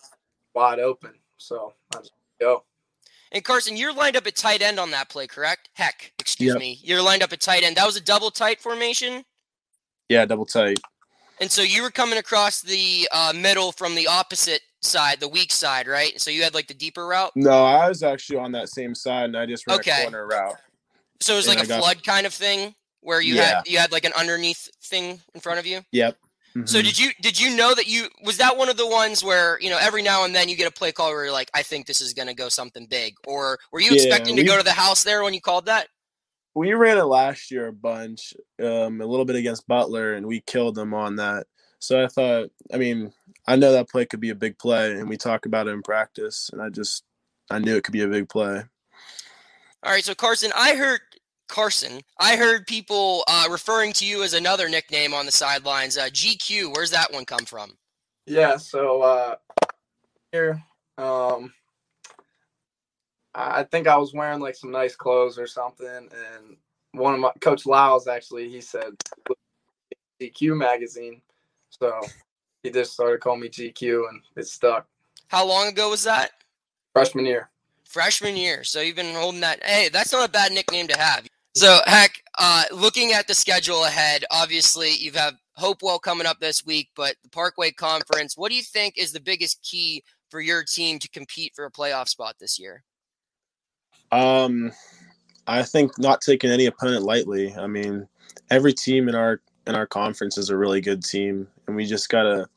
wide 0.54 0.78
open. 0.78 1.12
So 1.38 1.74
I 1.94 1.98
just 1.98 2.12
go. 2.40 2.64
And 3.32 3.44
Carson, 3.44 3.76
you're 3.76 3.94
lined 3.94 4.16
up 4.16 4.26
at 4.26 4.34
tight 4.34 4.60
end 4.60 4.80
on 4.80 4.90
that 4.90 5.08
play, 5.08 5.26
correct? 5.26 5.68
Heck, 5.74 6.12
excuse 6.18 6.52
yep. 6.52 6.58
me. 6.58 6.80
You're 6.82 7.02
lined 7.02 7.22
up 7.22 7.32
at 7.32 7.40
tight 7.40 7.62
end. 7.62 7.76
That 7.76 7.86
was 7.86 7.96
a 7.96 8.00
double 8.00 8.30
tight 8.30 8.60
formation. 8.60 9.24
Yeah, 10.08 10.24
double 10.26 10.46
tight. 10.46 10.78
And 11.40 11.50
so 11.50 11.62
you 11.62 11.82
were 11.82 11.90
coming 11.90 12.18
across 12.18 12.60
the 12.60 13.08
uh, 13.12 13.32
middle 13.34 13.72
from 13.72 13.94
the 13.94 14.08
opposite 14.08 14.62
side, 14.82 15.20
the 15.20 15.28
weak 15.28 15.52
side, 15.52 15.86
right? 15.86 16.20
So 16.20 16.30
you 16.30 16.42
had 16.42 16.54
like 16.54 16.66
the 16.66 16.74
deeper 16.74 17.06
route. 17.06 17.30
No, 17.36 17.64
I 17.64 17.88
was 17.88 18.02
actually 18.02 18.38
on 18.38 18.52
that 18.52 18.68
same 18.68 18.94
side, 18.94 19.26
and 19.26 19.36
I 19.36 19.46
just 19.46 19.66
ran 19.66 19.78
okay. 19.78 20.00
a 20.00 20.02
corner 20.02 20.26
route. 20.26 20.56
So 21.20 21.34
it 21.34 21.36
was 21.36 21.48
like 21.48 21.62
a 21.62 21.66
got... 21.66 21.80
flood 21.80 22.04
kind 22.04 22.26
of 22.26 22.34
thing, 22.34 22.74
where 23.00 23.20
you 23.20 23.34
yeah. 23.34 23.56
had 23.56 23.68
you 23.68 23.78
had 23.78 23.92
like 23.92 24.04
an 24.04 24.12
underneath 24.16 24.68
thing 24.82 25.20
in 25.34 25.40
front 25.40 25.58
of 25.58 25.66
you. 25.66 25.80
Yep. 25.92 26.16
Mm-hmm. 26.56 26.66
So 26.66 26.82
did 26.82 26.98
you 26.98 27.10
did 27.20 27.40
you 27.40 27.56
know 27.56 27.74
that 27.74 27.86
you 27.86 28.08
was 28.24 28.38
that 28.38 28.56
one 28.56 28.68
of 28.68 28.76
the 28.76 28.86
ones 28.86 29.22
where 29.22 29.58
you 29.60 29.70
know 29.70 29.78
every 29.80 30.02
now 30.02 30.24
and 30.24 30.34
then 30.34 30.48
you 30.48 30.56
get 30.56 30.66
a 30.66 30.72
play 30.72 30.90
call 30.90 31.10
where 31.10 31.24
you're 31.24 31.32
like 31.32 31.50
I 31.54 31.62
think 31.62 31.86
this 31.86 32.00
is 32.00 32.12
going 32.12 32.28
to 32.28 32.34
go 32.34 32.48
something 32.48 32.86
big 32.86 33.14
or 33.26 33.58
were 33.72 33.80
you 33.80 33.90
yeah, 33.90 33.96
expecting 33.96 34.36
to 34.36 34.42
go 34.42 34.58
to 34.58 34.64
the 34.64 34.72
house 34.72 35.04
there 35.04 35.22
when 35.22 35.32
you 35.32 35.40
called 35.40 35.66
that? 35.66 35.88
We 36.54 36.72
ran 36.72 36.98
it 36.98 37.04
last 37.04 37.52
year 37.52 37.68
a 37.68 37.72
bunch, 37.72 38.34
um, 38.60 39.00
a 39.00 39.06
little 39.06 39.24
bit 39.24 39.36
against 39.36 39.68
Butler, 39.68 40.14
and 40.14 40.26
we 40.26 40.40
killed 40.40 40.74
them 40.74 40.92
on 40.92 41.14
that. 41.16 41.46
So 41.78 42.02
I 42.02 42.08
thought, 42.08 42.50
I 42.74 42.76
mean, 42.76 43.12
I 43.46 43.54
know 43.54 43.70
that 43.70 43.88
play 43.88 44.04
could 44.04 44.18
be 44.18 44.30
a 44.30 44.34
big 44.34 44.58
play, 44.58 44.92
and 44.92 45.08
we 45.08 45.16
talk 45.16 45.46
about 45.46 45.68
it 45.68 45.70
in 45.70 45.82
practice, 45.82 46.50
and 46.52 46.60
I 46.60 46.68
just 46.68 47.04
I 47.50 47.60
knew 47.60 47.76
it 47.76 47.84
could 47.84 47.92
be 47.92 48.02
a 48.02 48.08
big 48.08 48.28
play. 48.28 48.64
All 49.82 49.92
right, 49.92 50.04
so 50.04 50.14
Carson, 50.14 50.52
I 50.54 50.74
heard 50.74 51.00
Carson. 51.50 52.00
I 52.18 52.36
heard 52.36 52.66
people 52.66 53.24
uh, 53.28 53.46
referring 53.50 53.92
to 53.94 54.06
you 54.06 54.22
as 54.22 54.34
another 54.34 54.68
nickname 54.68 55.12
on 55.12 55.26
the 55.26 55.32
sidelines. 55.32 55.98
Uh, 55.98 56.06
GQ, 56.06 56.74
where's 56.74 56.90
that 56.92 57.12
one 57.12 57.24
come 57.24 57.44
from? 57.44 57.76
Yeah, 58.26 58.56
so 58.56 59.02
uh, 59.02 59.34
here, 60.32 60.62
um, 60.96 61.52
I 63.34 63.64
think 63.64 63.86
I 63.86 63.96
was 63.96 64.14
wearing 64.14 64.40
like 64.40 64.54
some 64.54 64.70
nice 64.70 64.96
clothes 64.96 65.38
or 65.38 65.46
something, 65.46 65.86
and 65.88 66.56
one 66.92 67.14
of 67.14 67.20
my 67.20 67.30
coach 67.40 67.66
Lyles 67.66 68.08
actually 68.08 68.48
he 68.48 68.60
said 68.60 68.92
GQ 70.20 70.56
magazine, 70.56 71.20
so 71.70 72.00
he 72.62 72.70
just 72.70 72.92
started 72.92 73.20
calling 73.20 73.40
me 73.40 73.48
GQ, 73.48 74.08
and 74.08 74.20
it 74.36 74.46
stuck. 74.46 74.86
How 75.28 75.46
long 75.46 75.68
ago 75.68 75.90
was 75.90 76.04
that? 76.04 76.30
Freshman 76.92 77.24
year. 77.24 77.50
Freshman 77.84 78.36
year. 78.36 78.64
So 78.64 78.80
you've 78.80 78.96
been 78.96 79.14
holding 79.14 79.40
that. 79.40 79.64
Hey, 79.64 79.88
that's 79.88 80.12
not 80.12 80.28
a 80.28 80.32
bad 80.32 80.52
nickname 80.52 80.88
to 80.88 80.98
have. 80.98 81.26
So, 81.54 81.80
heck, 81.86 82.22
uh, 82.38 82.64
looking 82.72 83.12
at 83.12 83.26
the 83.26 83.34
schedule 83.34 83.84
ahead, 83.84 84.24
obviously 84.30 84.92
you 84.92 85.12
have 85.12 85.34
Hopewell 85.54 85.98
coming 85.98 86.26
up 86.26 86.38
this 86.40 86.64
week, 86.64 86.90
but 86.94 87.16
the 87.22 87.28
Parkway 87.28 87.72
Conference. 87.72 88.36
What 88.36 88.50
do 88.50 88.54
you 88.54 88.62
think 88.62 88.94
is 88.96 89.12
the 89.12 89.20
biggest 89.20 89.62
key 89.62 90.04
for 90.30 90.40
your 90.40 90.62
team 90.62 90.98
to 91.00 91.08
compete 91.08 91.52
for 91.54 91.64
a 91.64 91.70
playoff 91.70 92.08
spot 92.08 92.36
this 92.38 92.58
year? 92.58 92.84
Um, 94.12 94.72
I 95.46 95.62
think 95.64 95.98
not 95.98 96.20
taking 96.20 96.50
any 96.50 96.66
opponent 96.66 97.02
lightly. 97.02 97.54
I 97.54 97.66
mean, 97.66 98.08
every 98.50 98.72
team 98.72 99.08
in 99.08 99.14
our 99.14 99.40
in 99.66 99.74
our 99.74 99.86
conference 99.86 100.38
is 100.38 100.50
a 100.50 100.56
really 100.56 100.80
good 100.80 101.04
team, 101.04 101.46
and 101.66 101.76
we 101.76 101.84
just 101.84 102.08
gotta 102.08 102.48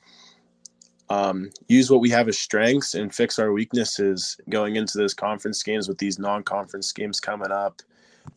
um, 1.09 1.51
use 1.67 1.91
what 1.91 1.99
we 1.99 2.09
have 2.11 2.27
as 2.27 2.37
strengths 2.37 2.93
and 2.93 3.13
fix 3.13 3.37
our 3.39 3.51
weaknesses 3.51 4.37
going 4.49 4.75
into 4.75 4.97
those 4.97 5.13
conference 5.13 5.61
games 5.61 5.87
with 5.87 5.97
these 5.97 6.17
non-conference 6.17 6.91
games 6.91 7.19
coming 7.19 7.51
up. 7.51 7.81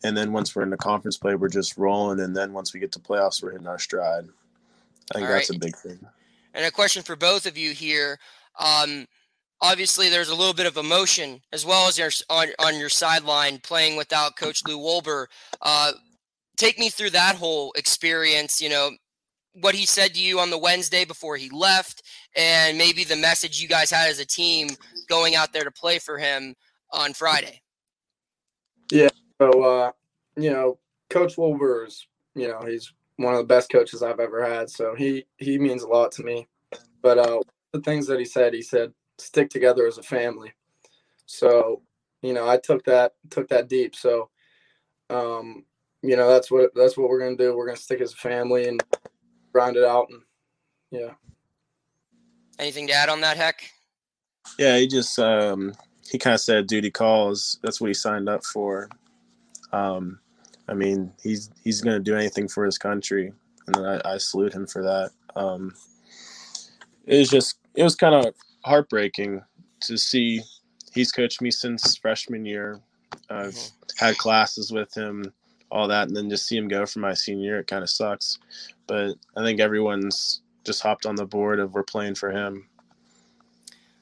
And 0.03 0.15
then 0.15 0.31
once 0.31 0.55
we're 0.55 0.63
in 0.63 0.69
the 0.69 0.77
conference 0.77 1.17
play, 1.17 1.35
we're 1.35 1.49
just 1.49 1.77
rolling. 1.77 2.19
And 2.19 2.35
then 2.35 2.53
once 2.53 2.73
we 2.73 2.79
get 2.79 2.91
to 2.93 2.99
playoffs, 2.99 3.41
we're 3.41 3.51
hitting 3.51 3.67
our 3.67 3.79
stride. 3.79 4.25
I 5.11 5.15
think 5.15 5.27
All 5.27 5.33
that's 5.33 5.49
right. 5.49 5.57
a 5.57 5.59
big 5.59 5.75
thing. 5.75 5.99
And 6.53 6.65
a 6.65 6.71
question 6.71 7.03
for 7.03 7.15
both 7.15 7.45
of 7.45 7.57
you 7.57 7.71
here. 7.71 8.19
Um, 8.59 9.05
obviously, 9.61 10.09
there's 10.09 10.29
a 10.29 10.35
little 10.35 10.53
bit 10.53 10.65
of 10.65 10.77
emotion 10.77 11.41
as 11.51 11.65
well 11.65 11.87
as 11.87 11.97
your, 11.97 12.09
on, 12.29 12.47
on 12.59 12.77
your 12.77 12.89
sideline 12.89 13.59
playing 13.59 13.95
without 13.95 14.37
Coach 14.37 14.61
Lou 14.67 14.77
Wolber. 14.77 15.27
Uh, 15.61 15.91
take 16.57 16.79
me 16.79 16.89
through 16.89 17.11
that 17.11 17.35
whole 17.35 17.71
experience. 17.73 18.59
You 18.61 18.69
know, 18.69 18.91
what 19.61 19.75
he 19.75 19.85
said 19.85 20.13
to 20.13 20.21
you 20.21 20.39
on 20.39 20.49
the 20.49 20.57
Wednesday 20.57 21.05
before 21.05 21.37
he 21.37 21.49
left, 21.49 22.03
and 22.35 22.77
maybe 22.77 23.03
the 23.03 23.15
message 23.15 23.61
you 23.61 23.67
guys 23.67 23.91
had 23.91 24.09
as 24.09 24.19
a 24.19 24.25
team 24.25 24.69
going 25.09 25.35
out 25.35 25.53
there 25.53 25.63
to 25.63 25.71
play 25.71 25.99
for 25.99 26.17
him 26.17 26.55
on 26.91 27.13
Friday. 27.13 27.61
So, 29.39 29.63
uh, 29.63 29.91
you 30.35 30.51
know, 30.51 30.79
Coach 31.09 31.35
Wolber 31.35 31.85
is, 31.87 32.07
you 32.35 32.47
know, 32.47 32.61
he's 32.65 32.93
one 33.17 33.33
of 33.33 33.39
the 33.39 33.45
best 33.45 33.71
coaches 33.71 34.03
I've 34.03 34.19
ever 34.19 34.43
had. 34.43 34.69
So 34.69 34.95
he 34.95 35.25
he 35.37 35.57
means 35.57 35.83
a 35.83 35.87
lot 35.87 36.11
to 36.13 36.23
me. 36.23 36.47
But 37.01 37.17
uh, 37.17 37.39
the 37.71 37.81
things 37.81 38.07
that 38.07 38.19
he 38.19 38.25
said, 38.25 38.53
he 38.53 38.61
said, 38.61 38.93
stick 39.17 39.49
together 39.49 39.87
as 39.87 39.97
a 39.97 40.03
family. 40.03 40.53
So, 41.25 41.81
you 42.21 42.33
know, 42.33 42.47
I 42.47 42.57
took 42.57 42.83
that 42.85 43.13
took 43.29 43.47
that 43.49 43.69
deep. 43.69 43.95
So, 43.95 44.29
um, 45.09 45.65
you 46.01 46.15
know, 46.15 46.29
that's 46.29 46.51
what 46.51 46.73
that's 46.75 46.97
what 46.97 47.09
we're 47.09 47.19
gonna 47.19 47.37
do. 47.37 47.55
We're 47.55 47.67
gonna 47.67 47.77
stick 47.77 48.01
as 48.01 48.13
a 48.13 48.17
family 48.17 48.67
and 48.67 48.83
grind 49.51 49.77
it 49.77 49.83
out. 49.83 50.07
And 50.09 50.21
yeah, 50.91 51.13
Anything 52.59 52.87
to 52.87 52.93
add 52.93 53.09
on 53.09 53.21
that, 53.21 53.37
Heck? 53.37 53.69
Yeah, 54.57 54.77
he 54.77 54.87
just 54.87 55.19
um, 55.19 55.73
he 56.09 56.17
kind 56.17 56.33
of 56.33 56.41
said 56.41 56.67
duty 56.67 56.89
calls. 56.89 57.59
That's 57.61 57.79
what 57.79 57.87
he 57.87 57.93
signed 57.93 58.29
up 58.29 58.43
for. 58.43 58.89
Um, 59.71 60.19
I 60.67 60.73
mean, 60.73 61.11
he's 61.21 61.49
he's 61.63 61.81
going 61.81 61.97
to 61.97 62.03
do 62.03 62.15
anything 62.15 62.47
for 62.47 62.65
his 62.65 62.77
country, 62.77 63.31
and 63.67 63.87
I, 63.87 64.01
I 64.13 64.17
salute 64.17 64.53
him 64.53 64.67
for 64.67 64.83
that. 64.83 65.11
Um, 65.35 65.73
it 67.05 67.17
was 67.17 67.29
just 67.29 67.59
it 67.75 67.83
was 67.83 67.95
kind 67.95 68.15
of 68.15 68.33
heartbreaking 68.63 69.41
to 69.81 69.97
see. 69.97 70.41
He's 70.93 71.11
coached 71.11 71.41
me 71.41 71.51
since 71.51 71.97
freshman 71.97 72.45
year. 72.45 72.81
I've 73.29 73.57
had 73.97 74.17
classes 74.17 74.71
with 74.71 74.93
him, 74.93 75.31
all 75.71 75.87
that, 75.87 76.07
and 76.07 76.15
then 76.15 76.29
just 76.29 76.47
see 76.47 76.57
him 76.57 76.67
go 76.67 76.85
for 76.85 76.99
my 76.99 77.13
senior 77.13 77.43
year. 77.43 77.59
It 77.59 77.67
kind 77.67 77.83
of 77.83 77.89
sucks, 77.89 78.39
but 78.87 79.15
I 79.35 79.43
think 79.43 79.59
everyone's 79.59 80.41
just 80.65 80.81
hopped 80.81 81.05
on 81.05 81.15
the 81.15 81.25
board 81.25 81.59
of 81.59 81.73
we're 81.73 81.83
playing 81.83 82.15
for 82.15 82.31
him. 82.31 82.67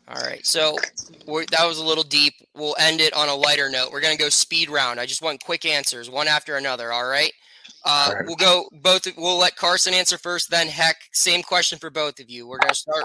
All 0.07 0.21
right. 0.21 0.45
So 0.45 0.77
we're, 1.25 1.45
that 1.47 1.65
was 1.65 1.79
a 1.79 1.83
little 1.83 2.03
deep. 2.03 2.33
We'll 2.55 2.75
end 2.79 3.01
it 3.01 3.13
on 3.13 3.27
a 3.27 3.33
lighter 3.33 3.69
note. 3.69 3.91
We're 3.91 4.01
going 4.01 4.15
to 4.15 4.21
go 4.21 4.29
speed 4.29 4.69
round. 4.69 4.99
I 4.99 5.05
just 5.05 5.21
want 5.21 5.43
quick 5.43 5.65
answers, 5.65 6.09
one 6.09 6.27
after 6.27 6.57
another. 6.57 6.91
All 6.91 7.07
right. 7.07 7.31
Uh, 7.83 8.07
All 8.09 8.15
right. 8.15 8.25
We'll 8.25 8.35
go 8.35 8.65
both. 8.81 9.07
We'll 9.17 9.37
let 9.37 9.55
Carson 9.55 9.93
answer 9.93 10.17
first, 10.17 10.49
then 10.51 10.67
Heck. 10.67 10.97
Same 11.11 11.41
question 11.41 11.79
for 11.79 11.89
both 11.89 12.19
of 12.19 12.29
you. 12.29 12.47
We're 12.47 12.59
going 12.59 12.69
to 12.69 12.75
start 12.75 13.03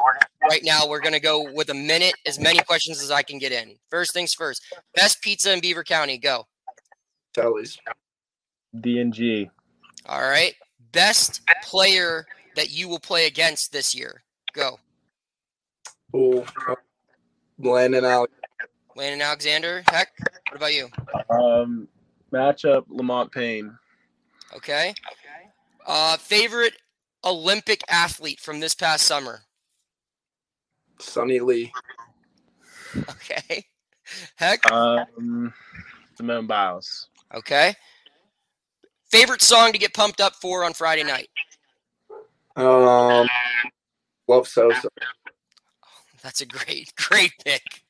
right 0.48 0.62
now. 0.62 0.86
We're 0.86 1.00
going 1.00 1.14
to 1.14 1.20
go 1.20 1.50
with 1.52 1.70
a 1.70 1.74
minute, 1.74 2.14
as 2.26 2.38
many 2.38 2.58
questions 2.60 3.02
as 3.02 3.10
I 3.10 3.22
can 3.22 3.38
get 3.38 3.52
in. 3.52 3.76
First 3.90 4.12
things 4.12 4.34
first. 4.34 4.62
Best 4.94 5.22
pizza 5.22 5.52
in 5.52 5.60
Beaver 5.60 5.84
County. 5.84 6.18
Go. 6.18 6.46
Telly's. 7.34 7.78
DNG. 8.76 9.50
All 10.06 10.22
right. 10.22 10.54
Best 10.92 11.42
player 11.62 12.26
that 12.56 12.70
you 12.70 12.88
will 12.88 13.00
play 13.00 13.26
against 13.26 13.72
this 13.72 13.94
year. 13.94 14.22
Go. 14.54 14.78
Ooh, 16.14 16.44
Landon 17.60 18.04
Alex. 18.04 18.32
Landon 18.96 19.22
Alexander. 19.22 19.82
Heck. 19.88 20.08
What 20.50 20.56
about 20.56 20.74
you? 20.74 20.88
Um, 21.30 21.88
matchup 22.32 22.84
Lamont 22.88 23.30
Payne. 23.32 23.76
Okay. 24.56 24.94
Uh, 25.86 26.16
favorite 26.16 26.74
Olympic 27.24 27.82
athlete 27.88 28.40
from 28.40 28.60
this 28.60 28.74
past 28.74 29.04
summer. 29.04 29.40
Suni 30.98 31.40
Lee. 31.40 31.72
Okay. 33.08 33.64
Heck. 34.36 34.70
Um, 34.70 35.52
Simone 36.16 36.46
Biles. 36.46 37.08
Okay. 37.32 37.74
Favorite 39.10 39.42
song 39.42 39.72
to 39.72 39.78
get 39.78 39.94
pumped 39.94 40.20
up 40.20 40.34
for 40.34 40.64
on 40.64 40.72
Friday 40.72 41.04
night. 41.04 41.28
Um, 42.56 43.28
love 44.28 44.46
Sosa. 44.48 44.88
That's 46.22 46.40
a 46.40 46.46
great, 46.46 46.92
great 46.96 47.32
pick. 47.44 47.82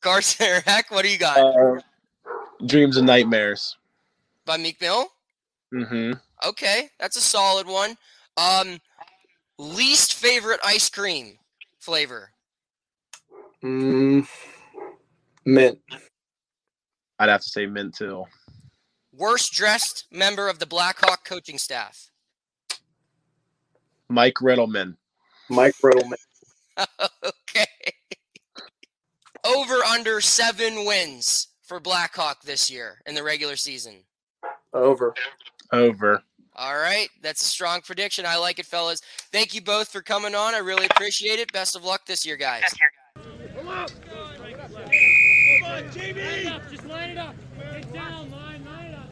Carson 0.00 0.62
Heck, 0.66 0.90
what 0.90 1.04
do 1.04 1.10
you 1.10 1.18
got? 1.18 1.38
Uh, 1.38 1.80
Dreams 2.66 2.96
and 2.96 3.06
Nightmares. 3.06 3.76
By 4.44 4.56
Meek 4.56 4.80
Mill? 4.80 5.06
Mm-hmm. 5.72 6.12
Okay, 6.46 6.90
that's 6.98 7.16
a 7.16 7.20
solid 7.20 7.66
one. 7.66 7.96
Um, 8.36 8.78
least 9.58 10.14
favorite 10.14 10.60
ice 10.64 10.88
cream 10.88 11.38
flavor. 11.78 12.30
Mm, 13.62 14.26
mint. 15.46 15.78
I'd 17.18 17.28
have 17.28 17.40
to 17.40 17.48
say 17.48 17.66
Mint 17.66 17.94
too. 17.94 18.24
Worst 19.12 19.52
dressed 19.52 20.06
member 20.10 20.48
of 20.48 20.58
the 20.58 20.66
Blackhawk 20.66 21.24
coaching 21.24 21.58
staff. 21.58 22.10
Mike 24.08 24.34
Riddleman. 24.34 24.96
Mike 25.48 25.74
Riddleman. 25.82 26.18
okay. 27.24 27.66
Over 29.44 29.74
under 29.84 30.20
seven 30.20 30.84
wins 30.84 31.48
for 31.62 31.80
Blackhawk 31.80 32.42
this 32.42 32.70
year 32.70 33.00
in 33.06 33.14
the 33.14 33.22
regular 33.22 33.56
season. 33.56 34.04
Over. 34.72 35.14
Over. 35.72 36.22
All 36.56 36.76
right. 36.76 37.08
That's 37.22 37.42
a 37.42 37.46
strong 37.46 37.80
prediction. 37.80 38.26
I 38.26 38.36
like 38.36 38.58
it, 38.58 38.66
fellas. 38.66 39.00
Thank 39.32 39.54
you 39.54 39.60
both 39.60 39.88
for 39.88 40.02
coming 40.02 40.34
on. 40.34 40.54
I 40.54 40.58
really 40.58 40.86
appreciate 40.86 41.38
it. 41.38 41.52
Best 41.52 41.76
of 41.76 41.84
luck 41.84 42.06
this 42.06 42.24
year, 42.24 42.36
guys. 42.36 42.62
Come 43.56 43.68
on, 43.68 43.88
JB! 45.90 46.70
Just 46.70 46.86
line 46.86 47.10
it 47.10 47.18
up. 47.18 47.34
Get 47.58 47.92
down, 47.92 48.30
line, 48.30 48.64
line 48.64 48.86
it 48.86 48.94
up. 48.94 49.08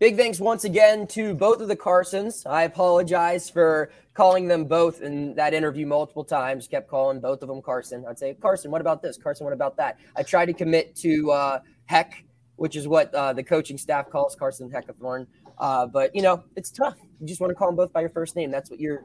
Big 0.00 0.16
thanks 0.16 0.40
once 0.40 0.64
again 0.64 1.06
to 1.06 1.34
both 1.34 1.60
of 1.60 1.68
the 1.68 1.76
Carsons. 1.76 2.44
I 2.46 2.64
apologize 2.64 3.48
for 3.48 3.92
calling 4.12 4.48
them 4.48 4.64
both 4.64 5.02
in 5.02 5.36
that 5.36 5.54
interview 5.54 5.86
multiple 5.86 6.24
times. 6.24 6.66
Kept 6.66 6.88
calling 6.88 7.20
both 7.20 7.42
of 7.42 7.48
them 7.48 7.62
Carson. 7.62 8.04
I'd 8.08 8.18
say, 8.18 8.34
Carson, 8.34 8.72
what 8.72 8.80
about 8.80 9.02
this? 9.02 9.16
Carson, 9.16 9.44
what 9.44 9.52
about 9.52 9.76
that? 9.76 10.00
I 10.16 10.24
tried 10.24 10.46
to 10.46 10.52
commit 10.52 10.96
to 10.96 11.30
uh, 11.30 11.60
Heck, 11.86 12.24
which 12.56 12.74
is 12.74 12.88
what 12.88 13.14
uh, 13.14 13.32
the 13.34 13.44
coaching 13.44 13.78
staff 13.78 14.10
calls 14.10 14.34
Carson 14.34 14.68
Heckathorn. 14.68 15.28
Uh, 15.58 15.86
but, 15.86 16.12
you 16.12 16.22
know, 16.22 16.42
it's 16.56 16.72
tough. 16.72 16.96
You 17.20 17.28
just 17.28 17.40
want 17.40 17.52
to 17.52 17.54
call 17.54 17.68
them 17.68 17.76
both 17.76 17.92
by 17.92 18.00
your 18.00 18.10
first 18.10 18.34
name. 18.34 18.50
That's 18.50 18.70
what 18.70 18.80
you're 18.80 19.04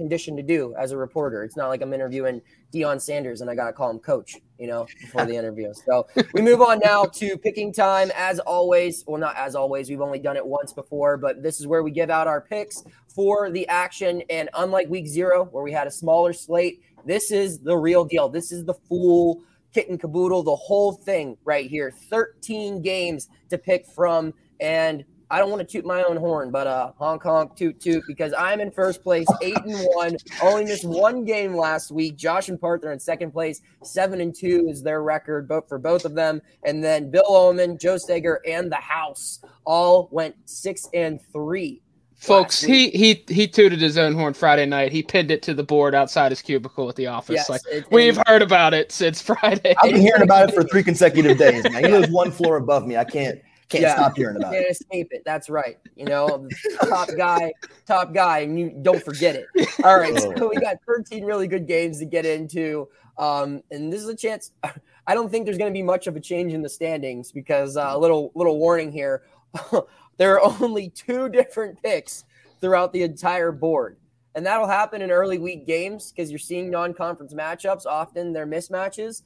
conditioned 0.00 0.38
to 0.38 0.42
do 0.42 0.74
as 0.78 0.92
a 0.92 0.96
reporter. 0.96 1.44
It's 1.44 1.56
not 1.56 1.68
like 1.68 1.82
I'm 1.82 1.92
interviewing 1.92 2.40
Deion 2.72 2.98
Sanders 2.98 3.42
and 3.42 3.50
I 3.50 3.54
got 3.54 3.66
to 3.66 3.72
call 3.74 3.90
him 3.90 3.98
coach, 3.98 4.36
you 4.58 4.66
know, 4.66 4.86
before 4.98 5.26
the 5.26 5.36
interview. 5.36 5.74
So 5.86 6.06
we 6.32 6.40
move 6.40 6.62
on 6.62 6.80
now 6.82 7.04
to 7.04 7.36
picking 7.36 7.70
time. 7.70 8.10
As 8.16 8.38
always, 8.38 9.04
well, 9.06 9.20
not 9.20 9.36
as 9.36 9.54
always, 9.54 9.90
we've 9.90 10.00
only 10.00 10.18
done 10.18 10.36
it 10.36 10.46
once 10.46 10.72
before, 10.72 11.18
but 11.18 11.42
this 11.42 11.60
is 11.60 11.66
where 11.66 11.82
we 11.82 11.90
give 11.90 12.08
out 12.08 12.26
our 12.26 12.40
picks 12.40 12.82
for 13.14 13.50
the 13.50 13.68
action. 13.68 14.22
And 14.30 14.48
unlike 14.54 14.88
week 14.88 15.06
zero, 15.06 15.44
where 15.44 15.62
we 15.62 15.72
had 15.72 15.86
a 15.86 15.90
smaller 15.90 16.32
slate, 16.32 16.82
this 17.04 17.30
is 17.30 17.58
the 17.58 17.76
real 17.76 18.06
deal. 18.06 18.30
This 18.30 18.52
is 18.52 18.64
the 18.64 18.74
full 18.74 19.42
kit 19.74 19.90
and 19.90 20.00
caboodle, 20.00 20.42
the 20.42 20.56
whole 20.56 20.92
thing 20.92 21.36
right 21.44 21.68
here. 21.68 21.90
13 21.90 22.80
games 22.80 23.28
to 23.50 23.58
pick 23.58 23.86
from. 23.86 24.32
And 24.60 25.04
I 25.32 25.38
don't 25.38 25.48
want 25.50 25.60
to 25.60 25.66
toot 25.66 25.84
my 25.84 26.02
own 26.02 26.16
horn, 26.16 26.50
but 26.50 26.66
uh, 26.66 26.92
honk 26.98 27.22
honk 27.22 27.54
toot 27.56 27.80
toot 27.80 28.02
because 28.08 28.32
I'm 28.36 28.60
in 28.60 28.70
first 28.72 29.02
place, 29.02 29.26
eight 29.42 29.56
and 29.64 29.86
one. 29.94 30.16
Only 30.42 30.64
missed 30.64 30.84
one 30.84 31.24
game 31.24 31.54
last 31.54 31.92
week. 31.92 32.16
Josh 32.16 32.48
and 32.48 32.60
Parth 32.60 32.84
are 32.84 32.92
in 32.92 32.98
second 32.98 33.30
place, 33.32 33.60
seven 33.84 34.20
and 34.20 34.34
two 34.34 34.66
is 34.68 34.82
their 34.82 35.02
record, 35.02 35.46
both 35.48 35.68
for 35.68 35.78
both 35.78 36.04
of 36.04 36.14
them. 36.14 36.42
And 36.64 36.82
then 36.82 37.10
Bill 37.10 37.22
Oman, 37.28 37.78
Joe 37.78 37.96
Steger, 37.96 38.40
and 38.46 38.72
the 38.72 38.76
House 38.76 39.40
all 39.64 40.08
went 40.10 40.34
six 40.46 40.88
and 40.94 41.20
three. 41.32 41.80
Folks, 42.16 42.60
he 42.60 42.90
he 42.90 43.24
he 43.28 43.46
tooted 43.48 43.80
his 43.80 43.96
own 43.96 44.12
horn 44.14 44.34
Friday 44.34 44.66
night. 44.66 44.92
He 44.92 45.02
pinned 45.02 45.30
it 45.30 45.40
to 45.44 45.54
the 45.54 45.62
board 45.62 45.94
outside 45.94 46.30
his 46.32 46.42
cubicle 46.42 46.86
at 46.90 46.96
the 46.96 47.06
office. 47.06 47.36
Yes, 47.36 47.48
like 47.48 47.62
it- 47.70 47.86
we've 47.90 48.18
and- 48.18 48.26
heard 48.28 48.42
about 48.42 48.74
it 48.74 48.92
since 48.92 49.22
Friday. 49.26 49.74
I've 49.82 49.92
been 49.92 50.00
hearing 50.02 50.22
about 50.22 50.50
it 50.50 50.54
for 50.54 50.62
three 50.64 50.82
consecutive 50.82 51.38
days, 51.38 51.64
man. 51.70 51.82
He 51.84 51.90
lives 51.90 52.10
one 52.10 52.30
floor 52.30 52.56
above 52.58 52.86
me. 52.86 52.98
I 52.98 53.04
can't 53.04 53.40
Can't 53.70 53.82
Yeah. 53.82 53.94
stop 53.94 54.16
hearing 54.16 54.36
about 54.36 54.52
Can't 54.52 54.66
it. 54.66 54.70
escape 54.70 55.08
it. 55.12 55.22
That's 55.24 55.48
right. 55.48 55.78
You 55.96 56.04
know, 56.04 56.48
top 56.88 57.08
guy, 57.16 57.52
top 57.86 58.12
guy, 58.12 58.40
and 58.40 58.58
you 58.58 58.70
don't 58.82 59.02
forget 59.02 59.36
it. 59.36 59.46
All 59.84 59.96
right, 59.98 60.12
Oh. 60.16 60.34
so 60.36 60.48
we 60.48 60.56
got 60.56 60.76
13 60.86 61.24
really 61.24 61.46
good 61.46 61.66
games 61.68 61.98
to 62.00 62.04
get 62.04 62.26
into, 62.26 62.88
um, 63.16 63.62
and 63.70 63.92
this 63.92 64.02
is 64.02 64.08
a 64.08 64.16
chance. 64.16 64.50
I 65.06 65.14
don't 65.14 65.30
think 65.30 65.44
there's 65.44 65.56
going 65.56 65.72
to 65.72 65.76
be 65.76 65.82
much 65.82 66.06
of 66.08 66.16
a 66.16 66.20
change 66.20 66.52
in 66.52 66.62
the 66.62 66.68
standings 66.68 67.32
because 67.32 67.76
uh, 67.76 67.90
a 67.90 67.98
little 67.98 68.32
little 68.34 68.58
warning 68.58 68.92
here. 68.92 69.22
there 70.18 70.38
are 70.38 70.54
only 70.60 70.90
two 70.90 71.28
different 71.28 71.80
picks 71.82 72.24
throughout 72.60 72.92
the 72.92 73.02
entire 73.02 73.52
board. 73.52 73.96
And 74.34 74.44
that'll 74.46 74.68
happen 74.68 75.02
in 75.02 75.10
early 75.10 75.38
week 75.38 75.66
games 75.66 76.12
because 76.12 76.30
you're 76.30 76.38
seeing 76.38 76.70
non-conference 76.70 77.34
matchups. 77.34 77.86
Often 77.86 78.32
they're 78.32 78.46
mismatches. 78.46 79.22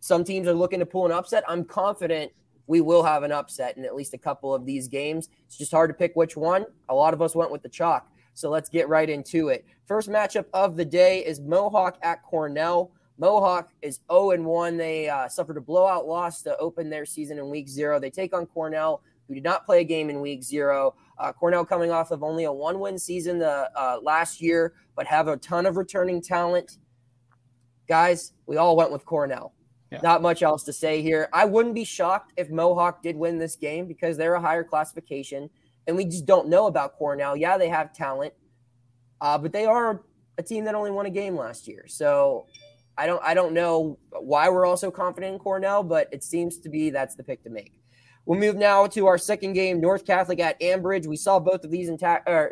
Some 0.00 0.24
teams 0.24 0.48
are 0.48 0.54
looking 0.54 0.80
to 0.80 0.86
pull 0.86 1.06
an 1.06 1.12
upset. 1.12 1.44
I'm 1.46 1.64
confident 1.64 2.32
we 2.70 2.80
will 2.80 3.02
have 3.02 3.24
an 3.24 3.32
upset 3.32 3.76
in 3.76 3.84
at 3.84 3.96
least 3.96 4.14
a 4.14 4.18
couple 4.18 4.54
of 4.54 4.64
these 4.64 4.86
games. 4.86 5.28
It's 5.44 5.58
just 5.58 5.72
hard 5.72 5.90
to 5.90 5.94
pick 5.94 6.14
which 6.14 6.36
one. 6.36 6.64
A 6.88 6.94
lot 6.94 7.12
of 7.12 7.20
us 7.20 7.34
went 7.34 7.50
with 7.50 7.64
the 7.64 7.68
chalk. 7.68 8.08
So 8.32 8.48
let's 8.48 8.68
get 8.68 8.88
right 8.88 9.10
into 9.10 9.48
it. 9.48 9.66
First 9.86 10.08
matchup 10.08 10.44
of 10.54 10.76
the 10.76 10.84
day 10.84 11.26
is 11.26 11.40
Mohawk 11.40 11.98
at 12.02 12.22
Cornell. 12.22 12.92
Mohawk 13.18 13.70
is 13.82 13.98
0 14.08 14.30
and 14.30 14.46
1. 14.46 14.76
They 14.76 15.08
uh, 15.08 15.28
suffered 15.28 15.56
a 15.56 15.60
blowout 15.60 16.06
loss 16.06 16.42
to 16.42 16.56
open 16.58 16.88
their 16.88 17.04
season 17.04 17.38
in 17.38 17.50
week 17.50 17.68
zero. 17.68 17.98
They 17.98 18.08
take 18.08 18.32
on 18.32 18.46
Cornell, 18.46 19.02
who 19.26 19.34
did 19.34 19.42
not 19.42 19.66
play 19.66 19.80
a 19.80 19.84
game 19.84 20.08
in 20.08 20.20
week 20.20 20.44
zero. 20.44 20.94
Uh, 21.18 21.32
Cornell 21.32 21.64
coming 21.64 21.90
off 21.90 22.12
of 22.12 22.22
only 22.22 22.44
a 22.44 22.52
one 22.52 22.78
win 22.78 23.00
season 23.00 23.40
the, 23.40 23.68
uh, 23.74 23.98
last 24.00 24.40
year, 24.40 24.74
but 24.94 25.08
have 25.08 25.26
a 25.26 25.36
ton 25.38 25.66
of 25.66 25.76
returning 25.76 26.22
talent. 26.22 26.78
Guys, 27.88 28.32
we 28.46 28.58
all 28.58 28.76
went 28.76 28.92
with 28.92 29.04
Cornell. 29.04 29.54
Yeah. 29.90 30.00
Not 30.02 30.22
much 30.22 30.42
else 30.42 30.62
to 30.64 30.72
say 30.72 31.02
here. 31.02 31.28
I 31.32 31.44
wouldn't 31.44 31.74
be 31.74 31.84
shocked 31.84 32.32
if 32.36 32.48
Mohawk 32.48 33.02
did 33.02 33.16
win 33.16 33.38
this 33.38 33.56
game 33.56 33.86
because 33.86 34.16
they're 34.16 34.34
a 34.34 34.40
higher 34.40 34.62
classification 34.62 35.50
and 35.86 35.96
we 35.96 36.04
just 36.04 36.26
don't 36.26 36.48
know 36.48 36.66
about 36.66 36.96
Cornell. 36.96 37.36
Yeah, 37.36 37.58
they 37.58 37.68
have 37.68 37.92
talent, 37.92 38.32
uh, 39.20 39.36
but 39.38 39.52
they 39.52 39.64
are 39.66 40.02
a 40.38 40.42
team 40.42 40.64
that 40.64 40.74
only 40.74 40.90
won 40.90 41.06
a 41.06 41.10
game 41.10 41.36
last 41.36 41.66
year. 41.66 41.86
So 41.88 42.46
I 42.96 43.06
don't 43.06 43.22
I 43.24 43.34
don't 43.34 43.52
know 43.52 43.98
why 44.12 44.48
we're 44.48 44.66
also 44.66 44.90
confident 44.90 45.34
in 45.34 45.38
Cornell, 45.38 45.82
but 45.82 46.08
it 46.12 46.22
seems 46.22 46.58
to 46.58 46.68
be 46.68 46.90
that's 46.90 47.16
the 47.16 47.24
pick 47.24 47.42
to 47.44 47.50
make. 47.50 47.72
We'll 48.26 48.38
move 48.38 48.56
now 48.56 48.86
to 48.88 49.06
our 49.06 49.18
second 49.18 49.54
game, 49.54 49.80
North 49.80 50.04
Catholic 50.04 50.38
at 50.38 50.60
Ambridge. 50.60 51.06
We 51.06 51.16
saw 51.16 51.40
both 51.40 51.64
of 51.64 51.70
these 51.70 51.90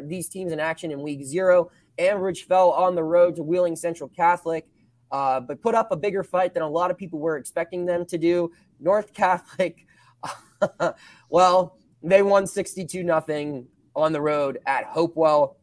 these 0.02 0.28
teams 0.28 0.52
in 0.52 0.58
action 0.58 0.90
in 0.90 1.02
week 1.02 1.24
zero. 1.24 1.70
Ambridge 1.98 2.44
fell 2.44 2.70
on 2.70 2.94
the 2.94 3.04
road 3.04 3.36
to 3.36 3.42
Wheeling 3.42 3.76
Central 3.76 4.08
Catholic, 4.08 4.66
uh, 5.10 5.40
but 5.40 5.60
put 5.60 5.74
up 5.74 5.90
a 5.92 5.96
bigger 5.96 6.22
fight 6.22 6.54
than 6.54 6.62
a 6.62 6.68
lot 6.68 6.90
of 6.90 6.98
people 6.98 7.18
were 7.18 7.36
expecting 7.36 7.86
them 7.86 8.04
to 8.06 8.18
do. 8.18 8.50
North 8.80 9.12
Catholic, 9.12 9.86
well, 11.30 11.78
they 12.02 12.22
won 12.22 12.46
62 12.46 13.02
nothing 13.02 13.66
on 13.96 14.12
the 14.12 14.20
road 14.20 14.58
at 14.66 14.84
Hopewell. 14.84 15.56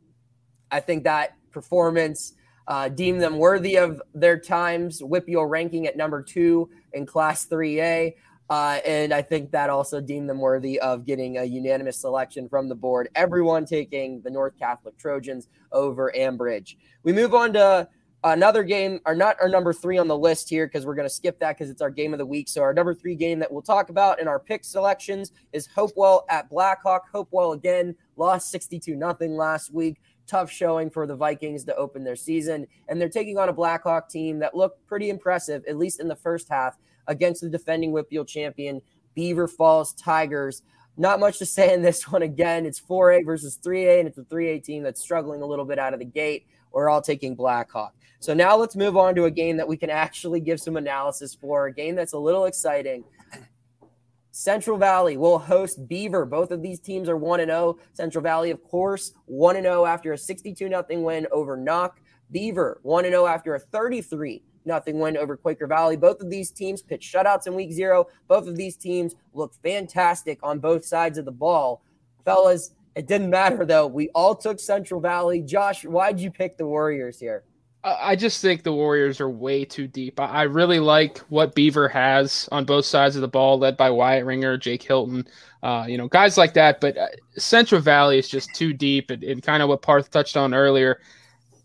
I 0.72 0.80
think 0.80 1.04
that 1.04 1.36
performance 1.52 2.34
uh, 2.68 2.90
deemed 2.90 3.22
them 3.22 3.38
worthy 3.38 3.78
of 3.78 4.02
their 4.14 4.40
times. 4.40 5.02
WPIAL 5.02 5.50
ranking 5.50 5.88
at 5.88 5.96
number 5.96 6.22
two 6.22 6.70
in 6.94 7.06
Class 7.06 7.46
3A. 7.46 8.14
Uh, 8.48 8.80
and 8.86 9.12
I 9.12 9.24
think 9.24 9.52
that 9.52 9.72
also 9.72 10.00
deemed 10.00 10.30
them 10.30 10.40
worthy 10.40 10.80
of 10.80 11.06
getting 11.06 11.38
a 11.38 11.44
unanimous 11.44 11.98
selection 11.98 12.48
from 12.48 12.70
the 12.70 12.75
board. 12.75 13.10
Everyone 13.16 13.66
taking 13.66 14.22
the 14.22 14.30
North 14.30 14.58
Catholic 14.60 14.98
Trojans 14.98 15.48
over 15.72 16.14
Ambridge. 16.16 16.75
We 17.04 17.12
move 17.12 17.34
on 17.34 17.54
to 17.54 17.88
another 18.34 18.63
game, 18.63 19.00
or 19.05 19.15
not 19.15 19.38
our 19.41 19.48
number 19.48 19.72
three 19.72 19.98
on 19.98 20.08
the 20.08 20.17
list 20.17 20.50
here, 20.50 20.67
because 20.67 20.86
we're 20.86 20.96
going 20.96 21.08
to 21.08 21.13
skip 21.13 21.39
that 21.39 21.58
because 21.58 21.70
it's 21.70 21.82
our 21.82 21.89
game 21.89 22.13
of 22.13 22.17
the 22.17 22.25
week. 22.25 22.50
So 22.50 22.62
our 22.62 22.74
number 22.74 22.94
three 22.94 23.15
game 23.15 23.39
that 23.39 23.51
we'll 23.51 23.62
talk 23.62 23.89
about 23.89 24.20
in 24.20 24.27
our 24.27 24.40
pick 24.40 24.64
selections 24.64 25.31
is 25.53 25.68
Hopewell 25.68 26.25
at 26.29 26.50
Blackhawk. 26.50 27.03
Hopewell 27.11 27.53
again 27.53 27.96
lost 28.18 28.50
62 28.51 28.96
nothing 28.96 29.35
last 29.35 29.74
week. 29.74 30.01
Tough 30.27 30.50
showing 30.50 30.90
for 30.90 31.05
the 31.05 31.16
Vikings 31.16 31.66
to 31.66 31.75
open 31.75 32.03
their 32.03 32.16
season, 32.16 32.66
and 32.88 33.00
they're 33.00 33.09
taking 33.09 33.38
on 33.38 33.50
a 33.50 33.53
Blackhawk 33.53 34.09
team 34.09 34.40
that 34.40 34.55
looked 34.55 34.85
pretty 34.88 35.09
impressive, 35.09 35.64
at 35.68 35.77
least 35.77 36.00
in 36.00 36.07
the 36.07 36.16
first 36.16 36.50
half, 36.50 36.77
against 37.07 37.42
the 37.42 37.50
defending 37.50 37.92
WPIAL 37.92 38.27
champion 38.27 38.81
Beaver 39.14 39.48
Falls 39.48 39.94
Tigers. 39.94 40.64
Not 40.98 41.20
much 41.20 41.38
to 41.40 41.46
say 41.46 41.74
in 41.74 41.81
this 41.83 42.07
one. 42.11 42.24
Again, 42.24 42.66
it's 42.66 42.81
4A 42.81 43.25
versus 43.25 43.59
3A, 43.64 44.00
and 44.00 44.07
it's 44.07 44.18
a 44.18 44.24
3A 44.24 44.64
team 44.64 44.81
that's 44.81 45.01
struggling 45.01 45.44
a 45.44 45.46
little 45.46 45.66
bit 45.66 45.77
out 45.77 45.94
of 45.94 46.00
the 46.00 46.05
gate. 46.05 46.48
We're 46.75 46.90
all 46.90 47.01
taking 47.01 47.35
Blackhawk. 47.35 47.96
So 48.20 48.33
now 48.33 48.57
let's 48.57 48.75
move 48.75 48.98
on 48.98 49.16
to 49.16 49.24
a 49.25 49.31
game 49.31 49.55
that 49.55 49.68
we 49.68 49.77
can 49.77 49.90
actually 49.90 50.42
give 50.42 50.59
some 50.59 50.75
analysis 50.75 51.33
for, 51.33 51.68
a 51.68 51.74
game 51.74 51.96
that's 51.96 52.11
a 52.14 52.20
little 52.20 52.46
exciting. 52.46 53.05
Central 54.31 54.77
Valley 54.77 55.16
will 55.16 55.40
host 55.40 55.88
Beaver. 55.88 56.25
Both 56.25 56.51
of 56.51 56.61
these 56.61 56.81
teams 56.81 57.07
are 57.07 57.16
1 57.16 57.40
0. 57.40 57.77
Central 57.94 58.22
Valley, 58.22 58.51
of 58.51 58.61
course, 58.61 59.14
1 59.27 59.55
0 59.55 59.85
after 59.85 60.11
a 60.11 60.18
62 60.18 60.68
0 60.68 60.85
win 60.90 61.25
over 61.31 61.55
Knoch. 61.55 62.01
Beaver, 62.29 62.81
1 62.83 63.05
0 63.05 63.25
after 63.25 63.55
a 63.55 63.59
33 63.59 64.44
nothing 64.66 65.00
win 65.00 65.16
over 65.16 65.38
Quaker 65.38 65.68
Valley. 65.68 65.96
Both 65.96 66.22
of 66.22 66.29
these 66.29 66.51
teams 66.51 66.81
pitched 66.81 67.14
shutouts 67.14 67.48
in 67.48 67.53
week 67.53 67.72
zero. 67.72 68.07
Both 68.27 68.48
of 68.48 68.57
these 68.57 68.75
teams 68.75 69.16
look 69.33 69.53
fantastic 69.64 70.40
on 70.44 70.59
both 70.59 70.83
sides 70.83 71.18
of 71.18 71.25
the 71.25 71.31
ball. 71.31 71.83
Fellas, 72.25 72.72
it 72.96 73.08
didn't 73.08 73.29
matter 73.29 73.66
though. 73.66 73.88
We 73.88 74.10
all 74.10 74.36
took 74.36 74.60
Central 74.60 75.01
Valley. 75.01 75.42
Josh, 75.42 75.86
why'd 75.86 76.20
you 76.20 76.31
pick 76.31 76.58
the 76.58 76.66
Warriors 76.66 77.20
here? 77.20 77.44
I 77.84 78.12
I 78.12 78.16
just 78.16 78.42
think 78.42 78.64
the 78.64 78.74
Warriors 78.74 79.22
are 79.22 79.29
way 79.29 79.64
too 79.66 79.88
deep. 79.88 80.20
I 80.20 80.44
really 80.44 80.79
like 80.79 81.20
what 81.29 81.53
Beaver 81.55 81.88
has 81.90 82.50
on 82.51 82.66
both 82.66 82.86
sides 82.86 83.16
of 83.16 83.22
the 83.22 83.27
ball, 83.27 83.60
led 83.60 83.77
by 83.77 83.90
Wyatt 83.90 84.25
Ringer, 84.25 84.58
Jake 84.58 84.81
Hilton, 84.81 85.27
uh, 85.62 85.86
you 85.88 85.98
know, 85.98 86.08
guys 86.08 86.38
like 86.38 86.53
that. 86.55 86.81
But 86.81 86.98
uh, 86.98 87.08
Central 87.38 87.81
Valley 87.81 88.18
is 88.18 88.27
just 88.27 88.53
too 88.55 88.74
deep, 88.74 89.12
and, 89.12 89.24
and 89.24 89.44
kind 89.44 89.62
of 89.62 89.70
what 89.70 89.81
Parth 89.81 90.10
touched 90.10 90.36
on 90.36 90.53
earlier. 90.53 91.00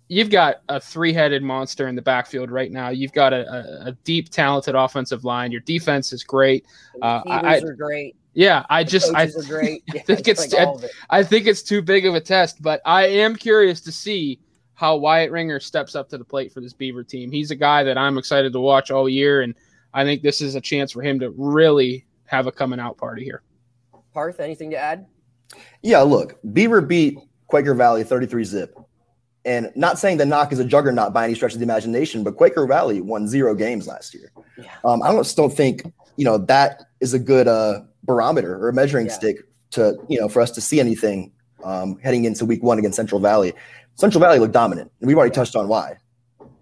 You've 0.09 0.31
got 0.31 0.63
a 0.69 0.81
three-headed 0.81 1.41
monster 1.41 1.87
in 1.87 1.95
the 1.95 2.03
backfield 2.03 2.51
right 2.51 2.73
now. 2.73 2.89
You've 2.89 3.13
got 3.13 3.33
a, 3.33 3.49
a, 3.49 3.89
a 3.91 3.93
deep, 4.03 4.29
talented 4.29 4.75
offensive 4.75 5.23
line. 5.25 5.53
Your 5.53 5.61
defense 5.61 6.13
is 6.13 6.25
great. 6.25 6.67
The 6.97 7.07
Uh, 7.07 7.23
I- 7.27 7.61
are 7.61 7.75
great. 7.75 8.17
Yeah, 8.35 8.65
I 8.71 8.85
The 8.85 8.91
just 8.91 9.15
I 9.15 9.27
coaches 9.27 9.45
are 9.45 9.49
great. 9.49 9.83
Yeah, 9.95 10.03
think 10.03 10.29
it's- 10.29 10.53
like 10.53 10.67
all 10.67 10.79
it. 10.79 10.91
I 11.11 11.23
think 11.23 11.47
it's 11.47 11.63
too 11.63 11.83
big 11.83 12.07
of 12.07 12.15
a 12.15 12.21
test, 12.21 12.63
but 12.63 12.81
I 12.85 13.07
am 13.07 13.35
curious 13.37 13.81
to 13.83 13.93
see 13.93 14.41
how 14.75 14.97
Wyatt 14.97 15.31
Ringer 15.31 15.61
steps 15.61 15.95
up 15.95 16.09
to 16.11 16.19
the 16.19 16.25
plate 16.25 16.53
for 16.53 16.61
this 16.61 16.73
Beaver 16.73 17.05
team. 17.05 17.31
He's 17.31 17.51
a 17.51 17.57
guy 17.57 17.83
that 17.85 17.99
I'm 17.99 18.17
excited 18.19 18.53
to 18.53 18.61
watch 18.61 18.91
all 18.91 19.09
year, 19.09 19.43
and 19.43 19.55
I 19.93 20.05
think 20.05 20.23
this 20.23 20.41
is 20.41 20.55
a 20.55 20.61
chance 20.61 20.93
for 20.93 21.03
him 21.03 21.19
to 21.21 21.31
really 21.37 22.07
have 22.27 22.47
a 22.47 22.53
coming 22.53 22.81
out 22.81 22.97
party 22.97 23.25
here. 23.25 23.43
Parth, 24.15 24.41
anything 24.41 24.71
to 24.71 24.77
add? 24.77 25.07
Yeah, 25.83 26.01
look, 26.01 26.39
Beaver 26.53 26.81
beat 26.81 27.19
Quaker 27.49 27.75
Valley 27.75 28.05
33 28.05 28.45
zip. 28.45 28.79
And 29.45 29.71
not 29.75 29.99
saying 29.99 30.19
that 30.19 30.27
Knoch 30.27 30.53
is 30.53 30.59
a 30.59 30.65
juggernaut 30.65 31.13
by 31.13 31.25
any 31.25 31.35
stretch 31.35 31.55
of 31.55 31.59
the 31.59 31.65
imagination, 31.65 32.23
but 32.23 32.37
Quaker 32.37 32.67
Valley 32.67 33.01
won 33.01 33.27
zero 33.27 33.55
games 33.55 33.87
last 33.87 34.15
year. 34.15 34.33
Yeah. 34.59 34.71
Um, 34.85 35.03
I 35.03 35.13
just 35.13 35.37
don't 35.37 35.53
think 35.53 35.83
you 36.17 36.25
know 36.25 36.39
that 36.39 36.83
is 37.01 37.15
a 37.15 37.19
good 37.19 37.49
uh, 37.49 37.81
barometer 38.15 38.57
or 38.63 38.69
a 38.69 38.73
measuring 38.73 39.07
Yeah. 39.07 39.13
stick 39.13 39.37
to 39.73 39.97
you 40.09 40.19
know 40.21 40.29
for 40.29 40.41
us 40.43 40.51
to 40.53 40.61
see 40.61 40.81
anything 40.81 41.33
um, 41.65 41.99
heading 42.03 42.25
into 42.25 42.45
Week 42.45 42.63
One 42.63 42.79
against 42.79 42.97
Central 42.97 43.21
Valley. 43.21 43.53
Central 43.95 44.21
Valley 44.21 44.39
looked 44.39 44.53
dominant, 44.55 44.91
and 45.01 45.07
we've 45.09 45.17
already 45.17 45.35
touched 45.35 45.55
on 45.57 45.69
why. 45.69 45.97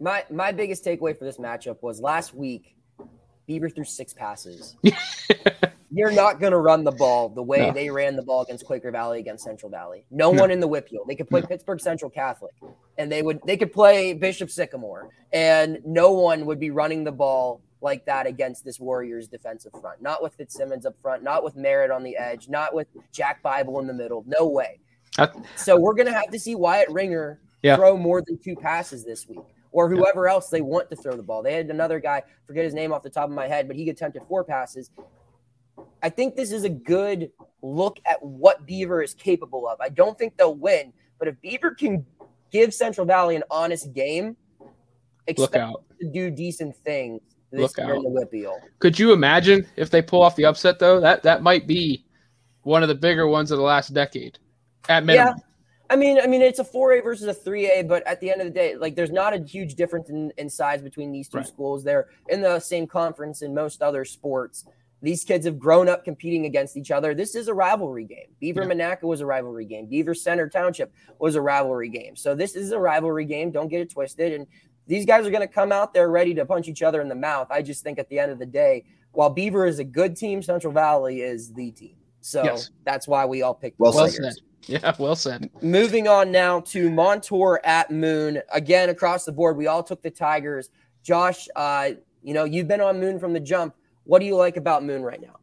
My 0.00 0.24
my 0.30 0.52
biggest 0.52 0.84
takeaway 0.84 1.16
for 1.18 1.24
this 1.24 1.38
matchup 1.38 1.76
was 1.82 2.00
last 2.00 2.34
week, 2.34 2.76
Beaver 3.46 3.68
threw 3.70 3.84
six 3.84 4.12
passes. 4.12 4.76
You're 5.90 6.12
not 6.12 6.38
going 6.38 6.52
to 6.52 6.58
run 6.58 6.84
the 6.84 6.92
ball 6.92 7.30
the 7.30 7.42
way 7.42 7.60
No. 7.68 7.72
they 7.72 7.88
ran 7.88 8.14
the 8.14 8.22
ball 8.22 8.42
against 8.42 8.66
Quaker 8.66 8.90
Valley 8.90 9.20
against 9.20 9.42
Central 9.42 9.70
Valley. 9.70 10.04
No, 10.10 10.28
one 10.28 10.50
in 10.50 10.60
the 10.60 10.68
WPIAL. 10.68 11.06
They 11.08 11.14
could 11.14 11.30
play 11.30 11.40
Pittsburgh 11.40 11.80
Central 11.80 12.10
Catholic, 12.10 12.52
and 12.98 13.10
they 13.10 13.22
would 13.22 13.40
they 13.46 13.56
could 13.56 13.72
play 13.72 14.12
Bishop 14.12 14.50
Sycamore, 14.50 15.08
and 15.32 15.78
no 15.86 16.12
one 16.12 16.44
would 16.44 16.60
be 16.60 16.70
running 16.70 17.04
the 17.04 17.12
ball 17.12 17.62
like 17.80 18.04
that 18.06 18.26
against 18.26 18.64
this 18.64 18.80
Warriors 18.80 19.28
defensive 19.28 19.72
front. 19.80 20.02
Not 20.02 20.22
with 20.22 20.34
Fitzsimmons 20.34 20.84
up 20.86 20.94
front, 21.00 21.22
not 21.22 21.44
with 21.44 21.56
Merritt 21.56 21.90
on 21.90 22.02
the 22.02 22.16
edge, 22.16 22.48
not 22.48 22.74
with 22.74 22.88
Jack 23.12 23.42
Bible 23.42 23.78
in 23.80 23.86
the 23.86 23.94
middle. 23.94 24.24
No 24.26 24.46
way. 24.48 24.80
So 25.56 25.78
we're 25.78 25.94
gonna 25.94 26.12
have 26.12 26.30
to 26.30 26.38
see 26.38 26.54
Wyatt 26.54 26.88
Ringer 26.90 27.40
Yeah. 27.62 27.76
throw 27.76 27.96
more 27.96 28.22
than 28.22 28.38
two 28.38 28.54
passes 28.54 29.04
this 29.04 29.26
week, 29.28 29.40
or 29.72 29.88
whoever 29.88 30.28
else 30.28 30.48
they 30.48 30.60
want 30.60 30.88
to 30.90 30.96
throw 30.96 31.16
the 31.16 31.22
ball. 31.22 31.42
They 31.42 31.54
had 31.54 31.70
another 31.70 31.98
guy, 31.98 32.22
forget 32.46 32.64
his 32.64 32.74
name 32.74 32.92
off 32.92 33.02
the 33.02 33.10
top 33.10 33.28
of 33.28 33.34
my 33.34 33.48
head, 33.48 33.66
but 33.66 33.76
he 33.76 33.88
attempted 33.90 34.22
four 34.28 34.44
passes. 34.44 34.90
I 36.02 36.08
think 36.10 36.36
this 36.36 36.52
is 36.52 36.62
a 36.64 36.68
good 36.68 37.32
look 37.62 37.98
at 38.06 38.22
what 38.22 38.64
Beaver 38.66 39.02
is 39.02 39.14
capable 39.14 39.66
of. 39.68 39.80
I 39.80 39.88
don't 39.88 40.16
think 40.16 40.36
they'll 40.36 40.54
win, 40.54 40.92
but 41.18 41.26
if 41.26 41.40
Beaver 41.40 41.72
can 41.74 42.06
give 42.52 42.72
Central 42.72 43.04
Valley 43.06 43.34
an 43.34 43.42
honest 43.50 43.92
game, 43.92 44.36
Look 44.60 44.70
expect 45.26 45.56
out. 45.56 45.84
to 46.00 46.08
do 46.08 46.30
decent 46.30 46.76
things 46.76 47.20
this 47.50 47.60
Look 47.60 47.78
out. 47.78 48.02
the 48.02 48.26
WPIAL. 48.32 48.58
Could 48.78 48.98
you 48.98 49.12
imagine 49.12 49.66
if 49.76 49.90
they 49.90 50.02
pull 50.02 50.22
off 50.22 50.36
the 50.36 50.44
upset 50.44 50.78
though? 50.78 51.00
That 51.00 51.22
that 51.22 51.42
might 51.42 51.66
be 51.66 52.04
one 52.62 52.82
of 52.82 52.88
the 52.88 52.94
bigger 52.94 53.26
ones 53.26 53.50
of 53.50 53.58
the 53.58 53.64
last 53.64 53.94
decade. 53.94 54.38
At 54.88 55.04
minimum. 55.04 55.34
I 55.90 55.96
mean, 55.96 56.20
I 56.20 56.26
mean, 56.26 56.42
it's 56.42 56.58
a 56.58 56.64
4A 56.64 57.02
versus 57.02 57.26
a 57.28 57.32
3A, 57.34 57.88
but 57.88 58.06
at 58.06 58.20
the 58.20 58.30
end 58.30 58.42
of 58.42 58.46
the 58.46 58.52
day, 58.52 58.76
like 58.76 58.94
there's 58.94 59.10
not 59.10 59.32
a 59.32 59.38
huge 59.42 59.74
difference 59.74 60.10
in, 60.10 60.30
in 60.36 60.50
size 60.50 60.82
between 60.82 61.10
these 61.12 61.28
two 61.28 61.38
Right. 61.38 61.46
schools. 61.46 61.82
They're 61.82 62.08
in 62.28 62.42
the 62.42 62.60
same 62.60 62.86
conference 62.86 63.40
in 63.42 63.54
most 63.54 63.80
other 63.82 64.04
sports. 64.04 64.64
these 65.00 65.22
kids 65.24 65.46
have 65.46 65.58
grown 65.60 65.88
up 65.88 66.04
competing 66.04 66.44
against 66.44 66.76
each 66.76 66.90
other. 66.90 67.14
This 67.14 67.36
is 67.36 67.46
a 67.46 67.54
rivalry 67.54 68.04
game. 68.04 68.26
Beaver 68.40 68.64
yeah. 68.64 68.68
Monaca 68.68 69.04
was 69.04 69.20
a 69.20 69.26
rivalry 69.26 69.64
game. 69.64 69.86
Beaver 69.86 70.12
Center 70.12 70.48
Township 70.48 70.92
was 71.20 71.36
a 71.36 71.40
rivalry 71.40 71.88
game. 71.88 72.16
So 72.16 72.34
this 72.34 72.56
is 72.56 72.72
a 72.72 72.78
rivalry 72.80 73.24
game. 73.24 73.52
Don't 73.52 73.68
get 73.68 73.80
it 73.80 73.90
twisted. 73.90 74.32
And 74.32 74.46
these 74.88 75.06
guys 75.06 75.26
are 75.26 75.30
going 75.30 75.46
to 75.46 75.52
come 75.52 75.70
out 75.70 75.94
there 75.94 76.10
ready 76.10 76.34
to 76.34 76.44
punch 76.44 76.66
each 76.66 76.82
other 76.82 77.00
in 77.00 77.08
the 77.08 77.14
mouth. 77.14 77.46
I 77.50 77.62
just 77.62 77.84
think 77.84 77.98
at 77.98 78.08
the 78.08 78.18
end 78.18 78.32
of 78.32 78.38
the 78.38 78.46
day, 78.46 78.84
while 79.12 79.30
Beaver 79.30 79.66
is 79.66 79.78
a 79.78 79.84
good 79.84 80.16
team, 80.16 80.42
Central 80.42 80.72
Valley 80.72 81.20
is 81.20 81.52
the 81.52 81.70
team. 81.70 81.94
So 82.20 82.42
yes. 82.42 82.70
that's 82.84 83.06
why 83.06 83.24
we 83.26 83.42
all 83.42 83.54
picked. 83.54 83.78
Well, 83.78 83.92
well 83.92 84.08
said. 84.08 84.34
Yeah, 84.62 84.94
well 84.98 85.14
said. 85.14 85.50
Moving 85.62 86.08
on 86.08 86.32
now 86.32 86.60
to 86.60 86.90
Montour 86.90 87.60
at 87.64 87.90
Moon. 87.90 88.42
Again, 88.52 88.88
across 88.88 89.24
the 89.24 89.32
board, 89.32 89.56
we 89.56 89.66
all 89.66 89.82
took 89.82 90.02
the 90.02 90.10
Tigers. 90.10 90.70
Josh, 91.02 91.48
uh, 91.54 91.90
you 92.22 92.34
know, 92.34 92.44
you've 92.44 92.68
been 92.68 92.80
on 92.80 92.98
Moon 92.98 93.18
from 93.18 93.32
the 93.32 93.40
jump. 93.40 93.74
What 94.04 94.18
do 94.18 94.26
you 94.26 94.36
like 94.36 94.56
about 94.56 94.84
Moon 94.84 95.02
right 95.02 95.20
now? 95.20 95.36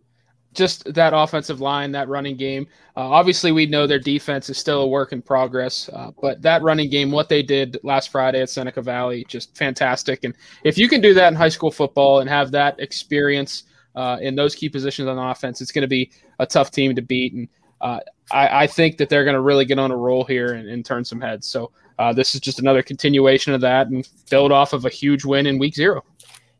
Just 0.56 0.94
that 0.94 1.14
offensive 1.14 1.62
line, 1.62 1.92
that 1.92 2.08
running 2.08 2.38
game. 2.38 2.68
Uh, 2.98 3.02
obviously, 3.02 3.52
we 3.52 3.66
know 3.66 3.86
their 3.86 4.00
defense 4.00 4.50
is 4.50 4.58
still 4.58 4.82
a 4.82 4.88
work 4.88 5.12
in 5.12 5.22
progress, 5.22 5.90
uh, 5.94 6.12
but 6.22 6.42
that 6.42 6.62
running 6.64 6.90
game, 6.90 7.12
what 7.12 7.30
they 7.30 7.44
did 7.44 7.78
last 7.84 8.10
Friday 8.10 8.42
at 8.42 8.50
Seneca 8.50 8.82
Valley, 8.82 9.26
just 9.28 9.56
fantastic. 9.58 10.24
And 10.24 10.34
if 10.64 10.78
you 10.78 10.88
can 10.88 11.02
do 11.02 11.14
that 11.14 11.28
in 11.28 11.36
high 11.36 11.50
school 11.50 11.72
football 11.72 12.22
and 12.22 12.30
have 12.30 12.52
that 12.52 12.80
experience 12.80 13.64
uh, 13.96 14.18
in 14.22 14.36
those 14.36 14.56
key 14.56 14.70
positions 14.70 15.08
on 15.08 15.18
offense, 15.18 15.62
it's 15.62 15.72
going 15.72 15.84
to 15.84 15.88
be 15.88 16.12
a 16.40 16.46
tough 16.46 16.72
team 16.72 16.96
to 16.96 17.02
beat. 17.02 17.34
And 17.34 17.48
uh, 17.82 18.00
I, 18.32 18.64
I, 18.64 18.68
think 18.68 18.98
that 18.98 19.10
they're 19.10 19.24
going 19.24 19.36
to 19.36 19.42
really 19.42 19.66
get 19.66 19.78
on 19.78 19.92
a 19.92 19.98
roll 19.98 20.24
here 20.24 20.54
and, 20.54 20.68
and 20.68 20.86
turn 20.86 21.04
some 21.04 21.22
heads. 21.22 21.48
So 21.48 21.72
uh, 22.00 22.14
this 22.14 22.36
is 22.36 22.42
just 22.42 22.60
another 22.60 22.82
continuation 22.82 23.54
of 23.54 23.62
that 23.62 23.88
and 23.88 24.08
build 24.30 24.52
off 24.52 24.74
of 24.74 24.86
a 24.86 24.90
huge 24.90 25.26
win 25.26 25.46
in 25.46 25.60
week 25.60 25.76
zero. 25.76 26.04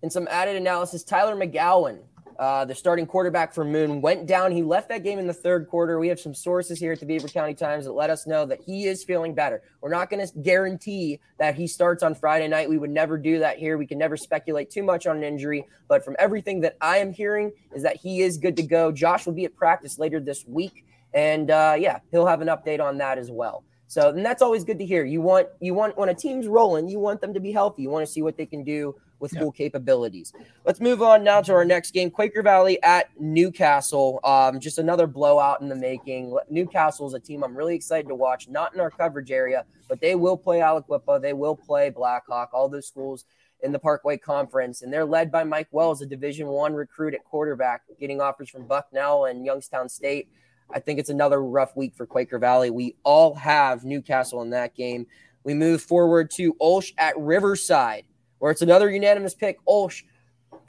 And 0.02 0.12
some 0.12 0.28
added 0.30 0.56
analysis, 0.56 1.04
Tyler 1.04 1.36
McGowan, 1.36 2.00
uh, 2.38 2.66
the 2.66 2.76
starting 2.76 3.06
quarterback 3.06 3.54
for 3.54 3.64
Moon, 3.64 4.02
went 4.02 4.26
down. 4.26 4.52
He 4.52 4.62
left 4.62 4.90
that 4.90 5.04
game 5.04 5.20
in 5.20 5.28
the 5.28 5.34
third 5.34 5.68
quarter. 5.68 6.00
We 6.00 6.10
have 6.10 6.20
some 6.20 6.34
sources 6.34 6.80
here 6.80 6.92
at 6.92 7.00
the 7.00 7.06
Beaver 7.06 7.28
County 7.28 7.54
Times 7.54 7.86
that 7.86 7.94
let 7.94 8.10
us 8.10 8.28
know 8.28 8.46
that 8.46 8.60
he 8.66 8.86
is 8.86 9.04
feeling 9.04 9.34
better. 9.34 9.62
We're 9.82 9.90
not 9.90 10.10
going 10.10 10.26
to 10.26 10.40
guarantee 10.40 11.20
that 11.40 11.56
he 11.56 11.68
starts 11.68 12.04
on 12.04 12.16
Friday 12.16 12.48
night. 12.48 12.70
We 12.70 12.78
would 12.78 12.90
never 12.90 13.18
do 13.18 13.40
that 13.40 13.58
here. 13.58 13.78
We 13.78 13.88
can 13.88 13.98
never 13.98 14.18
speculate 14.18 14.70
too 14.70 14.84
much 14.84 15.08
on 15.08 15.18
an 15.18 15.24
injury. 15.24 15.66
But 15.88 16.04
from 16.04 16.16
everything 16.20 16.62
that 16.62 16.78
I 16.82 16.98
am 16.98 17.14
hearing, 17.14 17.52
is 17.74 17.84
that 17.84 17.98
he 17.98 18.22
is 18.22 18.38
good 18.38 18.58
to 18.58 18.64
go. 18.64 18.92
Josh 18.92 19.26
will 19.26 19.34
be 19.34 19.46
at 19.46 19.56
practice 19.56 19.98
later 19.98 20.20
this 20.20 20.46
week. 20.46 20.86
And 21.14 21.50
uh, 21.50 21.76
yeah, 21.78 22.00
he'll 22.12 22.28
have 22.28 22.42
an 22.42 22.50
update 22.50 22.82
on 22.82 22.98
that 22.98 23.18
as 23.18 23.32
well. 23.32 23.64
So, 23.88 24.10
and 24.10 24.26
that's 24.26 24.42
always 24.42 24.64
good 24.64 24.80
to 24.80 24.86
hear. 24.86 25.06
You 25.06 25.22
want 25.22 25.48
you 25.62 25.74
want 25.74 25.98
when 25.98 26.10
a 26.10 26.14
team's 26.14 26.48
rolling, 26.48 26.90
you 26.90 27.00
want 27.00 27.22
them 27.22 27.34
to 27.34 27.40
be 27.40 27.52
healthy. 27.52 27.84
You 27.84 27.90
want 27.90 28.06
to 28.06 28.12
see 28.12 28.22
what 28.22 28.36
they 28.36 28.46
can 28.46 28.64
do 28.64 28.96
with 29.20 29.32
full 29.32 29.52
capabilities. 29.52 30.34
Let's 30.66 30.80
move 30.80 31.02
on 31.02 31.24
now 31.24 31.42
to 31.42 31.54
our 31.54 31.66
next 31.66 31.92
game: 31.92 32.10
Quaker 32.10 32.42
Valley 32.42 32.82
at 32.84 33.10
New 33.20 33.52
Castle. 33.52 34.20
Um, 34.24 34.60
just 34.60 34.78
another 34.78 35.08
blowout 35.08 35.62
in 35.62 35.70
the 35.70 35.76
making. 35.76 36.38
New 36.50 36.68
Castle 36.68 37.08
is 37.08 37.14
a 37.14 37.20
team 37.20 37.44
I'm 37.44 37.56
really 37.56 37.76
excited 37.76 38.08
to 38.08 38.16
watch. 38.16 38.48
Not 38.48 38.74
in 38.74 38.80
our 38.80 38.90
coverage 38.92 39.32
area, 39.32 39.66
but 39.88 40.02
they 40.02 40.16
will 40.16 40.38
play 40.38 40.60
Aliquippa. 40.60 41.22
They 41.22 41.34
will 41.34 41.56
play 41.56 41.90
Blackhawk. 41.90 42.50
All 42.54 42.70
those 42.70 42.88
schools 42.88 43.26
in 43.64 43.72
the 43.72 43.80
Parkway 43.80 44.18
Conference, 44.18 44.82
and 44.82 44.94
they're 44.94 45.06
led 45.06 45.32
by 45.32 45.44
Mike 45.44 45.70
Wells, 45.72 46.02
a 46.02 46.06
Division 46.06 46.48
One 46.48 46.74
recruit 46.74 47.14
at 47.14 47.24
quarterback, 47.24 47.82
getting 48.00 48.22
offers 48.22 48.50
from 48.50 48.68
Bucknell 48.68 49.26
and 49.26 49.46
Youngstown 49.46 49.90
State. 49.90 50.30
I 50.72 50.80
think 50.80 51.00
it's 51.00 51.10
another 51.10 51.42
rough 51.42 51.76
week 51.76 51.96
for 51.96 52.06
Quaker 52.06 52.40
Valley. 52.40 52.70
We 52.70 52.96
all 53.04 53.36
have 53.36 53.84
New 53.84 54.02
Castle 54.02 54.42
in 54.42 54.50
that 54.52 54.76
game. 54.76 55.08
We 55.44 55.54
move 55.54 55.82
forward 55.82 56.32
to 56.32 56.56
Olsh 56.60 56.92
at 56.98 57.18
Riverside, 57.18 58.04
where 58.46 58.52
it's 58.52 58.62
another 58.62 58.92
unanimous 58.92 59.34
pick. 59.34 59.58
Olsh, 59.66 60.04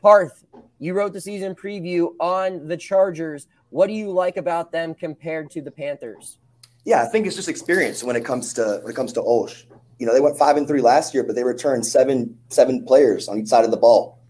Parth, 0.00 0.46
you 0.78 0.94
wrote 0.94 1.12
the 1.12 1.20
season 1.20 1.54
preview 1.54 2.08
on 2.18 2.66
the 2.66 2.74
Chargers. 2.74 3.48
What 3.68 3.88
do 3.88 3.92
you 3.92 4.10
like 4.10 4.38
about 4.38 4.72
them 4.72 4.94
compared 4.94 5.50
to 5.50 5.60
the 5.60 5.70
Panthers? 5.70 6.38
Yeah, 6.86 7.02
I 7.02 7.04
think 7.04 7.26
it's 7.26 7.36
just 7.36 7.50
experience 7.50 8.02
when 8.02 8.16
it 8.16 8.24
comes 8.24 8.54
to 8.54 8.80
when 8.82 8.90
it 8.90 8.96
comes 8.96 9.12
to 9.12 9.20
Olsh. 9.20 9.64
You 9.98 10.06
know, 10.06 10.14
they 10.14 10.20
went 10.20 10.38
five 10.38 10.56
and 10.56 10.66
three 10.66 10.80
last 10.80 11.12
year, 11.12 11.22
but 11.22 11.36
they 11.36 11.44
returned 11.44 11.84
seven 11.84 12.38
seven 12.48 12.82
players 12.82 13.28
on 13.28 13.38
each 13.38 13.48
side 13.48 13.66
of 13.66 13.70
the 13.70 13.76
ball. 13.76 14.20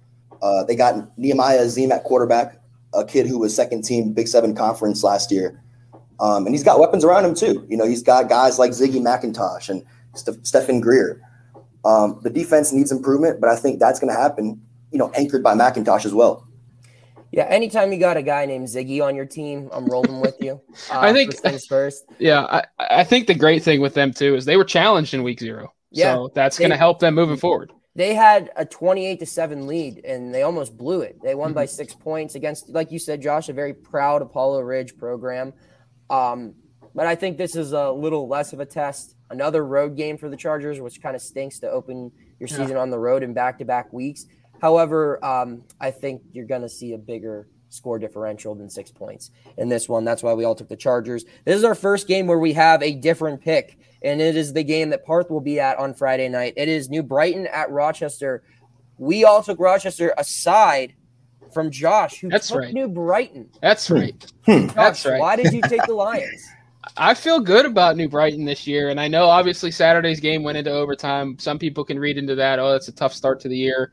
Uh, 0.42 0.64
they 0.64 0.74
got 0.74 1.16
Nehemiah 1.16 1.60
Azim 1.60 1.92
at 1.92 2.02
quarterback, 2.02 2.60
a 2.94 3.04
kid 3.04 3.28
who 3.28 3.38
was 3.38 3.54
second 3.54 3.82
team 3.82 4.12
Big 4.12 4.26
Seven 4.26 4.56
conference 4.56 5.04
last 5.04 5.30
year. 5.30 5.62
Um, 6.18 6.46
and 6.46 6.52
he's 6.52 6.64
got 6.64 6.80
weapons 6.80 7.04
around 7.04 7.24
him 7.24 7.36
too. 7.36 7.64
You 7.70 7.76
know, 7.76 7.86
he's 7.86 8.02
got 8.02 8.28
guys 8.28 8.58
like 8.58 8.72
Ziggy 8.72 9.00
McIntosh 9.00 9.68
and 9.68 9.84
St- 10.16 10.44
Stephen 10.44 10.80
Greer. 10.80 11.22
Um, 11.86 12.20
the 12.22 12.30
defense 12.30 12.72
needs 12.72 12.90
improvement, 12.90 13.40
but 13.40 13.48
I 13.48 13.56
think 13.56 13.78
that's 13.78 14.00
going 14.00 14.12
to 14.12 14.20
happen, 14.20 14.60
you 14.90 14.98
know, 14.98 15.10
anchored 15.14 15.42
by 15.42 15.54
McIntosh 15.54 16.04
as 16.04 16.12
well. 16.12 16.46
Yeah, 17.32 17.44
anytime 17.44 17.92
you 17.92 17.98
got 17.98 18.16
a 18.16 18.22
guy 18.22 18.46
named 18.46 18.66
Ziggy 18.66 19.02
on 19.02 19.14
your 19.14 19.26
team, 19.26 19.68
I'm 19.72 19.86
rolling 19.86 20.20
with 20.20 20.36
you. 20.40 20.60
Uh, 20.90 21.00
I 21.00 21.12
think 21.12 21.34
things 21.34 21.66
first. 21.66 22.04
Yeah, 22.18 22.42
I, 22.42 22.64
I 22.78 23.04
think 23.04 23.26
the 23.26 23.34
great 23.34 23.62
thing 23.62 23.80
with 23.80 23.94
them 23.94 24.12
too 24.12 24.36
is 24.36 24.44
they 24.44 24.56
were 24.56 24.64
challenged 24.64 25.14
in 25.14 25.22
week 25.22 25.40
zero. 25.40 25.72
Yeah, 25.90 26.14
so 26.14 26.30
that's 26.34 26.58
going 26.58 26.70
to 26.70 26.76
help 26.76 27.00
them 27.00 27.14
moving 27.14 27.36
forward 27.36 27.72
they 27.96 28.14
had 28.14 28.50
a 28.56 28.64
28 28.64 29.20
to 29.20 29.26
7 29.26 29.66
lead 29.66 30.04
and 30.04 30.32
they 30.32 30.42
almost 30.42 30.76
blew 30.76 31.00
it. 31.00 31.18
They 31.22 31.34
won 31.34 31.54
by 31.54 31.64
mm-hmm. 31.64 31.74
six 31.74 31.94
points 31.94 32.34
against, 32.34 32.68
like 32.68 32.92
you 32.92 32.98
said, 32.98 33.22
Josh, 33.22 33.48
a 33.48 33.54
very 33.54 33.72
proud 33.72 34.20
Apollo 34.20 34.60
Ridge 34.60 34.98
program. 34.98 35.54
Um, 36.10 36.54
but 36.94 37.06
I 37.06 37.14
think 37.14 37.38
this 37.38 37.56
is 37.56 37.72
a 37.72 37.90
little 37.90 38.28
less 38.28 38.52
of 38.52 38.60
a 38.60 38.66
test. 38.66 39.15
Another 39.30 39.64
road 39.64 39.96
game 39.96 40.16
for 40.18 40.28
the 40.28 40.36
Chargers, 40.36 40.80
which 40.80 41.02
kind 41.02 41.16
of 41.16 41.22
stinks 41.22 41.58
to 41.60 41.70
open 41.70 42.12
your 42.38 42.48
season 42.48 42.70
yeah. 42.70 42.78
on 42.78 42.90
the 42.90 42.98
road 42.98 43.22
in 43.22 43.34
back 43.34 43.58
to 43.58 43.64
back 43.64 43.92
weeks. 43.92 44.26
However, 44.60 45.22
um, 45.24 45.64
I 45.80 45.90
think 45.90 46.22
you're 46.32 46.46
going 46.46 46.62
to 46.62 46.68
see 46.68 46.92
a 46.94 46.98
bigger 46.98 47.48
score 47.68 47.98
differential 47.98 48.54
than 48.54 48.70
six 48.70 48.90
points 48.90 49.30
in 49.58 49.68
this 49.68 49.88
one. 49.88 50.04
That's 50.04 50.22
why 50.22 50.32
we 50.34 50.44
all 50.44 50.54
took 50.54 50.68
the 50.68 50.76
Chargers. 50.76 51.24
This 51.44 51.56
is 51.56 51.64
our 51.64 51.74
first 51.74 52.06
game 52.06 52.26
where 52.26 52.38
we 52.38 52.52
have 52.52 52.82
a 52.82 52.92
different 52.92 53.40
pick 53.40 53.78
and 54.02 54.20
it 54.20 54.36
is 54.36 54.52
the 54.52 54.62
game 54.62 54.90
that 54.90 55.04
Parth 55.04 55.30
will 55.30 55.40
be 55.40 55.58
at 55.58 55.78
on 55.78 55.94
Friday 55.94 56.28
night. 56.28 56.54
It 56.56 56.68
is 56.68 56.88
New 56.88 57.02
Brighton 57.02 57.46
at 57.48 57.70
Rochester. 57.70 58.42
We 58.98 59.24
all 59.24 59.42
took 59.42 59.58
Rochester 59.58 60.14
aside 60.16 60.94
from 61.52 61.70
Josh, 61.70 62.20
who 62.20 62.28
That's 62.28 62.48
took 62.48 62.58
right. 62.58 62.74
New 62.74 62.88
Brighton. 62.88 63.50
That's 63.60 63.90
right. 63.90 64.32
Hmm. 64.44 64.66
Josh, 64.66 64.74
That's 64.74 65.06
right. 65.06 65.20
Why 65.20 65.36
did 65.36 65.52
you 65.52 65.60
take 65.62 65.84
the 65.86 65.94
Lions? 65.94 66.46
I 66.96 67.14
feel 67.14 67.40
good 67.40 67.66
about 67.66 67.96
New 67.96 68.08
Brighton 68.08 68.44
this 68.44 68.66
year, 68.66 68.90
and 68.90 69.00
I 69.00 69.08
know 69.08 69.26
obviously 69.26 69.70
Saturday's 69.70 70.20
game 70.20 70.42
went 70.42 70.58
into 70.58 70.70
overtime. 70.70 71.38
Some 71.38 71.58
people 71.58 71.84
can 71.84 71.98
read 71.98 72.18
into 72.18 72.34
that. 72.36 72.58
Oh, 72.58 72.70
that's 72.72 72.88
a 72.88 72.92
tough 72.92 73.12
start 73.12 73.40
to 73.40 73.48
the 73.48 73.56
year. 73.56 73.92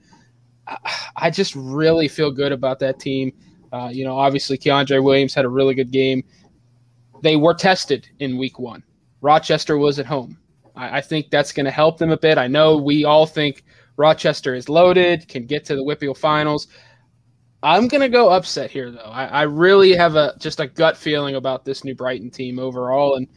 I 1.15 1.29
just 1.29 1.55
really 1.55 2.07
feel 2.07 2.31
good 2.31 2.51
about 2.51 2.79
that 2.79 2.99
team. 2.99 3.33
Uh, 3.71 3.89
you 3.91 4.03
know, 4.03 4.17
obviously 4.17 4.57
Keandre 4.57 5.03
Williams 5.03 5.33
had 5.33 5.45
a 5.45 5.49
really 5.49 5.73
good 5.73 5.91
game. 5.91 6.23
They 7.21 7.35
were 7.35 7.53
tested 7.53 8.07
in 8.19 8.37
week 8.37 8.59
one. 8.59 8.83
Rochester 9.21 9.77
was 9.77 9.99
at 9.99 10.05
home. 10.05 10.37
I, 10.75 10.97
I 10.97 11.01
think 11.01 11.29
that's 11.29 11.51
going 11.51 11.65
to 11.65 11.71
help 11.71 11.97
them 11.97 12.11
a 12.11 12.17
bit. 12.17 12.37
I 12.37 12.47
know 12.47 12.77
we 12.77 13.05
all 13.05 13.25
think 13.25 13.63
Rochester 13.97 14.53
is 14.55 14.69
loaded, 14.69 15.27
can 15.27 15.45
get 15.45 15.65
to 15.65 15.75
the 15.75 15.83
WPIAL 15.83 16.17
finals. 16.17 16.67
I'm 17.63 17.87
going 17.87 18.01
to 18.01 18.09
go 18.09 18.29
upset 18.29 18.69
here, 18.69 18.91
though. 18.91 18.99
I, 18.99 19.25
I 19.25 19.41
really 19.43 19.93
have 19.93 20.15
a 20.15 20.35
just 20.37 20.59
a 20.59 20.67
gut 20.67 20.97
feeling 20.97 21.35
about 21.35 21.63
this 21.63 21.85
New 21.85 21.95
Brighton 21.95 22.29
team 22.29 22.59
overall, 22.59 23.15
and 23.15 23.27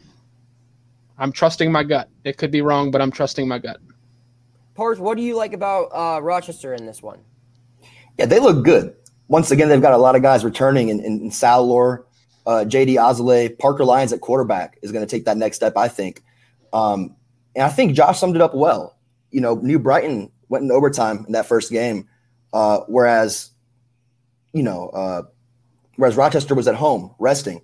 I'm 1.17 1.31
trusting 1.31 1.71
my 1.71 1.83
gut. 1.83 2.09
It 2.25 2.37
could 2.37 2.51
be 2.51 2.61
wrong, 2.61 2.91
but 2.91 3.01
I'm 3.01 3.11
trusting 3.11 3.47
my 3.47 3.57
gut. 3.57 3.77
Parth, 4.75 4.99
what 4.99 5.17
do 5.17 5.23
you 5.23 5.35
like 5.35 5.53
about 5.53 5.85
uh, 5.85 6.21
Rochester 6.21 6.73
in 6.73 6.85
this 6.85 7.01
one? 7.01 7.19
Yeah, 8.19 8.25
they 8.25 8.39
look 8.39 8.65
good. 8.65 8.95
Once 9.29 9.49
again, 9.49 9.69
they've 9.69 9.81
got 9.81 9.93
a 9.93 9.97
lot 9.97 10.15
of 10.15 10.21
guys 10.21 10.43
returning 10.43 10.89
in, 10.89 10.99
in, 10.99 11.21
in 11.21 11.31
Sal 11.31 11.65
Lore, 11.65 12.05
uh, 12.45 12.63
JD 12.65 12.95
Azale, 12.95 13.57
Parker 13.59 13.83
Lyons 13.85 14.13
at 14.13 14.21
quarterback 14.21 14.77
is 14.81 14.91
going 14.91 15.05
to 15.05 15.09
take 15.09 15.25
that 15.25 15.37
next 15.37 15.57
step, 15.57 15.75
I 15.75 15.87
think. 15.87 16.23
Um, 16.73 17.15
and 17.55 17.65
I 17.65 17.69
think 17.69 17.93
Josh 17.93 18.19
summed 18.19 18.35
it 18.35 18.41
up 18.41 18.53
well. 18.53 18.97
You 19.31 19.41
know, 19.41 19.55
New 19.55 19.79
Brighton 19.79 20.31
went 20.47 20.63
in 20.63 20.71
overtime 20.71 21.25
in 21.25 21.33
that 21.33 21.45
first 21.45 21.71
game, 21.71 22.07
uh, 22.53 22.79
whereas, 22.87 23.51
you 24.57 24.63
know, 24.63 24.89
uh, 24.89 25.21
whereas 25.97 26.17
Rochester 26.17 26.55
was 26.55 26.67
at 26.67 26.73
home 26.73 27.13
resting. 27.19 27.61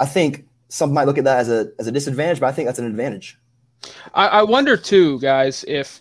I 0.00 0.06
think 0.06 0.48
some 0.68 0.92
might 0.92 1.04
look 1.04 1.18
at 1.18 1.24
that 1.24 1.38
as 1.38 1.48
a 1.48 1.70
as 1.78 1.86
a 1.86 1.92
disadvantage, 1.92 2.40
but 2.40 2.46
I 2.46 2.52
think 2.52 2.66
that's 2.66 2.80
an 2.80 2.86
advantage. 2.86 3.38
I, 4.12 4.26
I 4.26 4.42
wonder 4.42 4.76
too, 4.76 5.20
guys, 5.20 5.64
if 5.68 6.00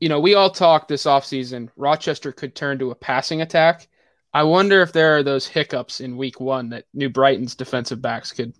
you 0.00 0.08
know, 0.08 0.18
we 0.18 0.34
all 0.34 0.48
talk 0.48 0.88
this 0.88 1.04
offseason, 1.04 1.68
Rochester 1.76 2.32
could 2.32 2.54
turn 2.54 2.78
to 2.78 2.90
a 2.90 2.94
passing 2.94 3.42
attack. 3.42 3.86
I 4.32 4.42
wonder 4.44 4.80
if 4.80 4.92
there 4.92 5.16
are 5.16 5.22
those 5.22 5.46
hiccups 5.46 6.00
in 6.00 6.16
week 6.16 6.40
one 6.40 6.70
that 6.70 6.84
New 6.94 7.10
Brighton's 7.10 7.54
defensive 7.54 8.00
backs 8.00 8.32
could 8.32 8.54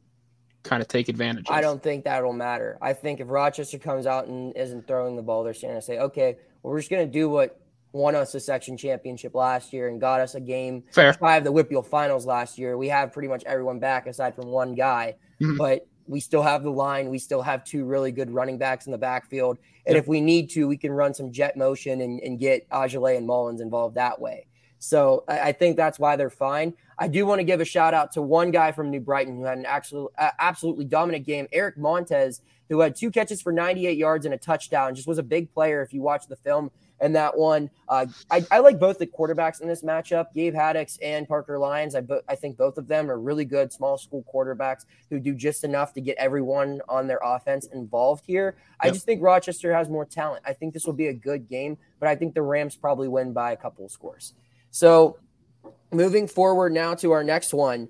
kind 0.64 0.83
of 0.83 0.88
take 0.88 1.09
advantage 1.09 1.49
of. 1.49 1.55
I 1.55 1.62
don't 1.62 1.83
think 1.83 2.05
that'll 2.05 2.33
matter. 2.35 2.77
I 2.83 2.92
think 2.92 3.20
if 3.20 3.31
Rochester 3.31 3.79
comes 3.79 4.07
out 4.07 4.27
and 4.27 4.55
isn't 4.55 4.87
throwing 4.87 5.16
the 5.16 5.22
ball, 5.22 5.44
they're 5.44 5.55
going 5.55 5.75
to 5.75 5.83
say, 5.83 5.99
okay, 5.99 6.37
well, 6.62 6.72
we're 6.72 6.81
just 6.81 6.90
going 6.90 7.07
to 7.07 7.12
do 7.12 7.31
what 7.31 7.59
won 7.96 8.14
us 8.14 8.35
a 8.35 8.40
section 8.40 8.76
championship 8.76 9.35
last 9.35 9.72
year 9.72 9.88
and 9.88 10.00
got 10.00 10.20
us 10.20 10.35
a 10.35 10.40
game 10.40 10.85
Fair. 10.92 11.12
five 11.14 11.44
the 11.44 11.52
WPIAL 11.52 11.87
finals 11.87 12.26
last 12.26 12.59
year. 12.59 12.76
We 12.76 12.88
have 12.88 13.12
pretty 13.12 13.28
much 13.28 13.42
everyone 13.44 13.78
back 13.78 14.06
aside 14.06 14.35
from 14.35 14.48
one 14.48 14.74
guy, 14.74 15.16
mm-hmm. 15.40 15.56
but 15.56 15.87
we 16.06 16.20
still 16.20 16.42
have 16.42 16.62
the 16.62 16.70
line. 16.70 17.09
We 17.09 17.18
still 17.18 17.42
have 17.42 17.64
two 17.64 17.85
really 17.85 18.12
good 18.12 18.30
running 18.30 18.59
backs 18.59 18.87
in 18.87 18.92
the 18.92 18.98
backfield. 18.98 19.59
And 19.87 19.96
if 19.96 20.06
we 20.06 20.20
need 20.20 20.50
to, 20.50 20.68
we 20.68 20.76
can 20.76 20.92
run 20.92 21.14
some 21.14 21.32
jet 21.32 21.56
motion 21.56 22.00
and, 22.00 22.20
and 22.20 22.38
get 22.38 22.68
Ajale 22.70 23.16
and 23.16 23.26
Mullins 23.26 23.61
involved 23.61 23.94
that 23.96 24.20
way. 24.20 24.46
So 24.78 25.24
I, 25.26 25.40
I 25.40 25.52
think 25.52 25.76
that's 25.76 25.98
why 25.98 26.16
they're 26.16 26.30
fine. 26.30 26.74
I 26.98 27.09
do 27.09 27.26
want 27.26 27.40
to 27.40 27.44
give 27.44 27.61
a 27.61 27.64
shout 27.64 27.94
out 27.94 28.12
to 28.12 28.22
one 28.22 28.50
guy 28.50 28.72
from 28.72 28.90
New 28.90 29.00
Brighton 29.00 29.37
who 29.37 29.44
had 29.44 29.59
an 29.59 29.66
actual, 29.66 30.12
uh, 30.18 30.30
absolutely 30.38 30.85
dominant 30.85 31.26
game, 31.26 31.46
Eric 31.52 31.76
Montez, 31.76 32.40
who 32.68 32.80
had 32.80 32.96
two 32.96 33.11
catches 33.11 33.42
for 33.42 33.52
98 33.52 33.96
yards 33.96 34.24
and 34.24 34.35
a 34.35 34.38
touchdown. 34.38 34.94
Just 34.94 35.06
was 35.06 35.18
a 35.18 35.22
big 35.22 35.52
player 35.52 35.82
if 35.82 35.92
you 35.92 36.02
watch 36.02 36.26
the 36.26 36.37
film 36.37 36.70
and 37.00 37.14
that 37.14 37.37
one. 37.37 37.70
Uh, 37.88 38.06
I, 38.30 38.44
I, 38.50 38.59
like 38.61 38.78
both 38.78 38.98
the 38.98 39.06
quarterbacks 39.06 39.61
in 39.61 39.68
this 39.68 39.82
matchup, 39.82 40.32
Gabe 40.35 40.54
Haddix 40.54 40.98
and 41.02 41.28
Parker 41.28 41.59
Lyons. 41.59 41.94
I, 41.94 42.00
bo- 42.00 42.22
I 42.28 42.35
think 42.35 42.56
both 42.56 42.78
of 42.78 42.88
them 42.88 43.11
are 43.11 43.18
really 43.18 43.44
good 43.44 43.72
small 43.72 43.98
school 43.98 44.24
quarterbacks 44.32 44.87
who 45.11 45.20
do 45.20 45.35
just 45.35 45.64
enough 45.64 45.92
to 45.94 46.00
get 46.00 46.16
everyone 46.16 46.80
on 46.88 47.06
their 47.06 47.20
offense 47.22 47.66
involved 47.66 48.24
here. 48.26 48.56
I 48.80 48.90
just 48.90 49.06
think 49.06 49.22
Rochester 49.22 49.74
has 49.74 49.88
more 49.88 50.04
talent. 50.04 50.42
I 50.46 50.52
think 50.52 50.74
this 50.74 50.85
will 50.85 50.94
be 50.94 51.09
a 51.09 51.14
good 51.14 51.48
game, 51.48 51.78
but 52.00 52.09
I 52.09 52.16
think 52.16 52.35
the 52.35 52.42
Rams 52.42 52.76
probably 52.76 53.09
win 53.09 53.32
by 53.32 53.52
a 53.52 53.56
couple 53.56 53.85
of 53.85 53.90
scores. 53.90 54.35
So 54.70 55.18
moving 55.92 56.26
forward 56.26 56.72
now 56.72 56.94
to 56.94 57.12
our 57.12 57.24
next 57.24 57.54
one 57.54 57.88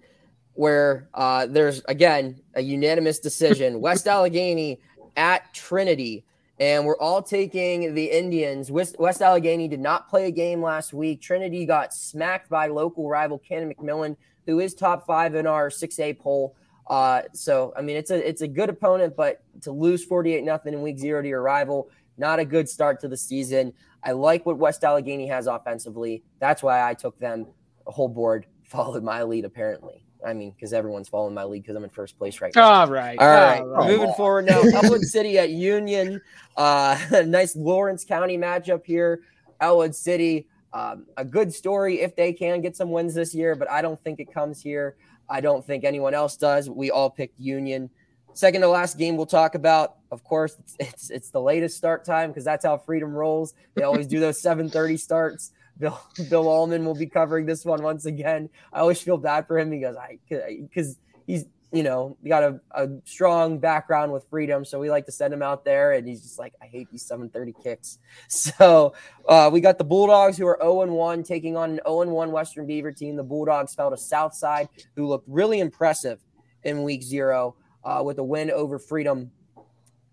where 0.55 1.09
uh, 1.14 1.47
there's 1.47 1.83
again 1.87 2.40
a 2.55 2.62
unanimous 2.62 3.19
decision 3.19 3.81
west 3.81 4.07
allegheny 4.07 4.81
at 5.16 5.53
trinity 5.53 6.25
and 6.59 6.87
we're 6.87 6.99
all 6.99 7.23
taking 7.23 7.95
the 7.95 8.11
Indians. 8.11 8.71
West, 8.71 8.97
West, 8.99 9.21
Allegheny 9.21 9.69
did 9.69 9.81
not 9.81 10.09
play 10.09 10.27
a 10.27 10.31
game 10.31 10.62
last 10.62 10.92
week. 10.92 11.21
Trinity 11.21 11.66
got 11.66 11.92
smacked 11.92 12.49
by 12.49 12.69
local 12.69 13.09
rival 13.09 13.38
Canon-McMillan, 13.38 14.16
who 14.47 14.61
is 14.61 14.75
top 14.75 15.07
five 15.07 15.35
in 15.35 15.47
our 15.47 15.69
6A 15.69 16.19
poll. 16.19 16.57
Uh, 16.87 17.23
so 17.33 17.75
I 17.77 17.83
mean, 17.83 17.97
it's 17.97 18.11
a 18.11 18.29
it's 18.29 18.42
a 18.42 18.49
good 18.49 18.71
opponent, 18.71 19.16
but 19.16 19.42
to 19.62 19.73
lose 19.73 20.05
48 20.05 20.45
nothing 20.45 20.73
in 20.73 20.83
week 20.83 20.99
zero 20.99 21.21
to 21.21 21.29
your 21.29 21.42
rival, 21.42 21.90
not 22.16 22.38
a 22.38 22.45
good 22.45 22.69
start 22.69 23.01
to 23.01 23.09
the 23.09 23.16
season. 23.16 23.73
I 24.05 24.12
like 24.12 24.47
what 24.47 24.57
West 24.57 24.85
Allegheny 24.85 25.27
has 25.27 25.49
offensively. 25.49 26.23
That's 26.38 26.62
why 26.62 26.88
I 26.88 26.95
took 26.95 27.19
them. 27.19 27.49
Whole 27.87 28.09
board 28.09 28.47
followed 28.62 29.03
my 29.03 29.25
lead 29.25 29.45
apparently. 29.45 30.06
I 30.27 30.33
mean, 30.33 30.51
because 30.51 30.73
everyone's 30.73 31.09
following 31.09 31.35
my 31.35 31.45
lead 31.45 31.62
because 31.62 31.77
I'm 31.77 31.85
in 31.85 31.91
first 31.91 32.19
place 32.19 32.41
right 32.41 32.53
now. 32.55 32.81
All 32.81 32.89
right. 32.89 33.17
All 33.19 33.27
right. 33.27 33.61
All 33.61 33.67
right. 33.69 33.91
Moving 33.91 34.12
forward 34.15 34.47
now, 34.47 34.61
Ellwood 34.75 35.03
City 35.03 35.39
at 35.39 35.51
Union. 35.51 36.21
Uh, 36.57 36.99
nice 37.27 37.55
Lawrence 37.55 38.05
County 38.05 38.37
matchup 38.37 38.85
here. 38.85 39.21
Ellwood 39.61 39.95
City, 39.95 40.49
um, 40.73 41.07
a 41.17 41.25
good 41.25 41.55
story 41.55 42.01
if 42.01 42.17
they 42.17 42.33
can 42.33 42.61
get 42.61 42.77
some 42.77 42.91
wins 42.91 43.15
this 43.15 43.35
year, 43.35 43.55
but 43.55 43.71
I 43.71 43.81
don't 43.81 44.03
think 44.03 44.19
it 44.19 44.33
comes 44.33 44.61
here. 44.61 44.97
I 45.29 45.41
don't 45.41 45.65
think 45.65 45.85
anyone 45.85 46.12
else 46.12 46.37
does. 46.37 46.69
We 46.69 46.91
all 46.91 47.09
picked 47.09 47.39
Union. 47.39 47.89
Second 48.35 48.61
to 48.61 48.69
last 48.69 48.99
game 48.99 49.17
we'll 49.17 49.27
talk 49.27 49.55
about. 49.55 49.97
Of 50.11 50.23
course, 50.23 50.57
it's 50.59 50.77
it's, 50.79 51.11
it's 51.11 51.31
the 51.31 51.41
latest 51.41 51.77
start 51.77 52.05
time 52.05 52.31
because 52.31 52.45
that's 52.45 52.67
how 52.67 52.77
Freedom 52.77 53.15
rolls. 53.15 53.55
They 53.75 53.83
always 53.83 54.07
do 54.07 54.21
those 54.21 54.43
7:30 54.43 54.99
starts. 55.01 55.53
Bill 55.79 56.01
Bill 56.31 56.49
Allman 56.49 56.85
will 56.85 56.95
be 56.95 57.07
covering 57.07 57.47
this 57.47 57.65
one 57.65 57.83
once 57.83 58.07
again. 58.07 58.49
I 58.73 58.81
always 58.81 59.01
feel 59.01 59.19
bad 59.19 59.47
for 59.47 59.59
him 59.59 59.71
because 59.71 59.97
I 59.97 60.19
because 60.29 60.99
he's 61.27 61.45
you 61.73 61.83
know 61.83 62.17
got 62.27 62.43
a, 62.43 62.61
a 62.73 62.89
strong 63.05 63.59
background 63.59 64.12
with 64.12 64.25
freedom, 64.31 64.65
so 64.65 64.79
we 64.79 64.91
like 64.91 65.05
to 65.07 65.12
send 65.12 65.35
him 65.35 65.43
out 65.43 65.65
there, 65.65 65.93
and 65.93 66.09
he's 66.09 66.23
just 66.23 66.39
like 66.39 66.55
I 66.62 66.67
hate 66.67 66.91
these 66.91 67.07
7:30 67.09 67.62
kicks. 67.62 67.99
So 68.29 68.95
uh, 69.29 69.51
we 69.53 69.61
got 69.61 69.79
the 69.79 69.85
Bulldogs 69.85 70.39
who 70.39 70.47
are 70.47 70.59
0 70.61 70.87
1 70.87 71.23
taking 71.23 71.57
on 71.57 71.71
an 71.71 71.81
0 71.87 72.05
1 72.07 72.33
Western 72.33 72.67
Beaver 72.67 72.93
team. 72.93 73.17
The 73.17 73.23
Bulldogs 73.23 73.75
fell 73.75 73.91
to 73.91 73.97
Southside, 73.97 74.69
who 74.95 75.07
looked 75.07 75.29
really 75.29 75.61
impressive 75.61 76.21
in 76.65 76.83
Week 76.83 77.03
Zero 77.03 77.57
uh, 77.85 78.03
with 78.05 78.19
a 78.19 78.25
win 78.25 78.51
over 78.51 78.79
Freedom, 78.79 79.31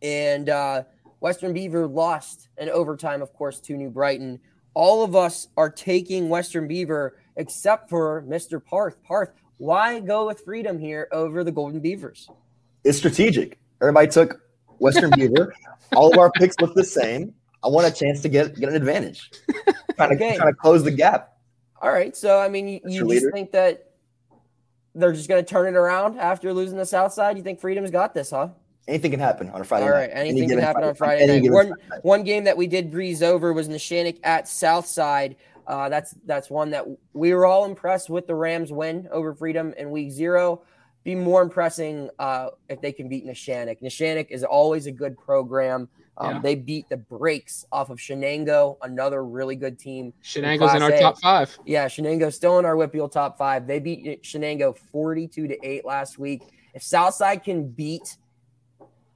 and 0.02 0.49
uh, 0.49 0.84
Western 1.21 1.54
Beaver 1.54 1.88
lost 1.88 2.49
in 2.58 2.69
overtime, 2.69 3.21
of 3.21 3.32
course, 3.34 3.62
to 3.62 3.78
New 3.78 3.89
Brighton 3.89 4.41
all 4.73 5.03
of 5.03 5.15
us 5.15 5.47
are 5.57 5.69
taking 5.69 6.29
Western 6.29 6.67
Beaver 6.67 7.17
except 7.36 7.89
for 7.89 8.23
Mr. 8.23 8.63
Parth. 8.63 9.01
Parth, 9.03 9.31
why 9.57 9.99
go 9.99 10.27
with 10.27 10.41
Freedom 10.41 10.79
here 10.79 11.07
over 11.12 11.43
the 11.43 11.51
Golden 11.51 11.79
Beavers? 11.79 12.29
It's 12.83 12.97
strategic. 12.97 13.59
Everybody 13.81 14.07
took 14.07 14.41
Western 14.79 15.12
Beaver. 15.15 15.53
All 15.95 16.12
of 16.12 16.17
our 16.17 16.31
picks 16.31 16.55
look 16.59 16.73
the 16.73 16.83
same. 16.83 17.33
I 17.63 17.67
want 17.67 17.88
a 17.88 17.91
chance 17.91 18.21
to 18.21 18.29
get 18.29 18.55
get 18.59 18.69
an 18.69 18.75
advantage. 18.75 19.31
Trying 19.95 20.09
to, 20.09 20.15
okay. 20.15 20.36
trying 20.38 20.51
to 20.51 20.57
close 20.57 20.83
the 20.83 20.91
gap. 20.91 21.38
All 21.79 21.91
right. 21.91 22.17
So 22.17 22.39
I 22.39 22.49
mean, 22.49 22.67
you, 22.67 22.79
you 22.86 22.99
just 23.01 23.05
leader. 23.05 23.31
think 23.31 23.51
that 23.51 23.91
they're 24.95 25.13
just 25.13 25.29
going 25.29 25.43
to 25.43 25.47
turn 25.49 25.67
it 25.67 25.77
around 25.77 26.19
after 26.19 26.51
losing 26.51 26.77
the 26.77 26.86
South 26.86 27.13
Side? 27.13 27.38
You 27.38 27.43
think 27.43 27.59
Freedom's 27.59 27.91
got 27.91 28.13
this, 28.13 28.31
huh? 28.31 28.49
Anything 28.88 29.12
can 29.12 29.19
happen 29.19 29.50
on 29.50 29.62
a 29.62 29.63
Friday. 29.63 29.86
All 29.86 29.91
right, 29.91 30.10
night. 30.10 30.19
anything 30.19 30.43
Any 30.43 30.54
can 30.54 30.60
happen 30.60 30.96
Friday, 30.96 31.22
on 31.24 31.28
Friday 31.28 31.41
night. 31.41 31.52
One, 31.52 31.74
Friday. 31.88 32.02
one 32.04 32.24
game 32.24 32.43
that 32.43 32.58
we 32.58 32.67
did 32.67 32.91
breeze 32.91 33.24
over 33.24 33.54
was 33.54 33.69
Neshannock 33.69 34.19
at 34.24 34.48
Southside. 34.48 35.36
Uh, 35.65 35.89
that's 35.89 36.15
that's 36.26 36.50
one 36.50 36.72
that 36.72 36.86
we 37.13 37.34
were 37.34 37.46
all 37.46 37.65
impressed 37.65 38.10
with 38.10 38.28
the 38.28 38.36
Rams 38.36 38.72
win 38.72 39.08
over 39.12 39.34
Freedom 39.34 39.74
in 39.78 39.91
Week 39.91 40.12
Zero. 40.12 40.62
Be 41.04 41.15
more 41.15 41.41
impressing 41.41 42.10
uh, 42.19 42.50
if 42.69 42.82
they 42.82 42.91
can 42.91 43.10
beat 43.10 43.26
Neshannock. 43.26 43.82
Neshannock 43.82 44.28
is 44.30 44.43
always 44.43 44.88
a 44.88 44.91
good 44.91 45.17
program. 45.17 45.89
Um, 46.17 46.36
yeah. 46.36 46.41
They 46.41 46.56
beat 46.56 46.88
the 46.89 46.98
brakes 46.98 47.65
off 47.72 47.89
of 47.89 47.98
Shenango, 47.98 48.78
another 48.84 49.26
really 49.26 49.56
good 49.56 49.80
team. 49.80 50.13
Shenango's 50.24 50.72
in, 50.72 50.78
in 50.78 50.84
our 50.84 50.91
a. 50.91 51.00
top 51.00 51.19
five. 51.19 51.58
Yeah, 51.65 51.88
Shenango's 51.88 52.36
still 52.36 52.60
in 52.60 52.65
our 52.65 52.76
WPIAL 52.76 53.12
top 53.12 53.38
five. 53.38 53.65
They 53.65 53.80
beat 53.80 54.24
Shenango 54.24 54.78
42 54.78 55.48
to 55.48 55.67
8 55.67 55.86
last 55.86 56.19
week. 56.19 56.43
If 56.74 56.84
Southside 56.84 57.43
can 57.43 57.67
beat 57.67 58.17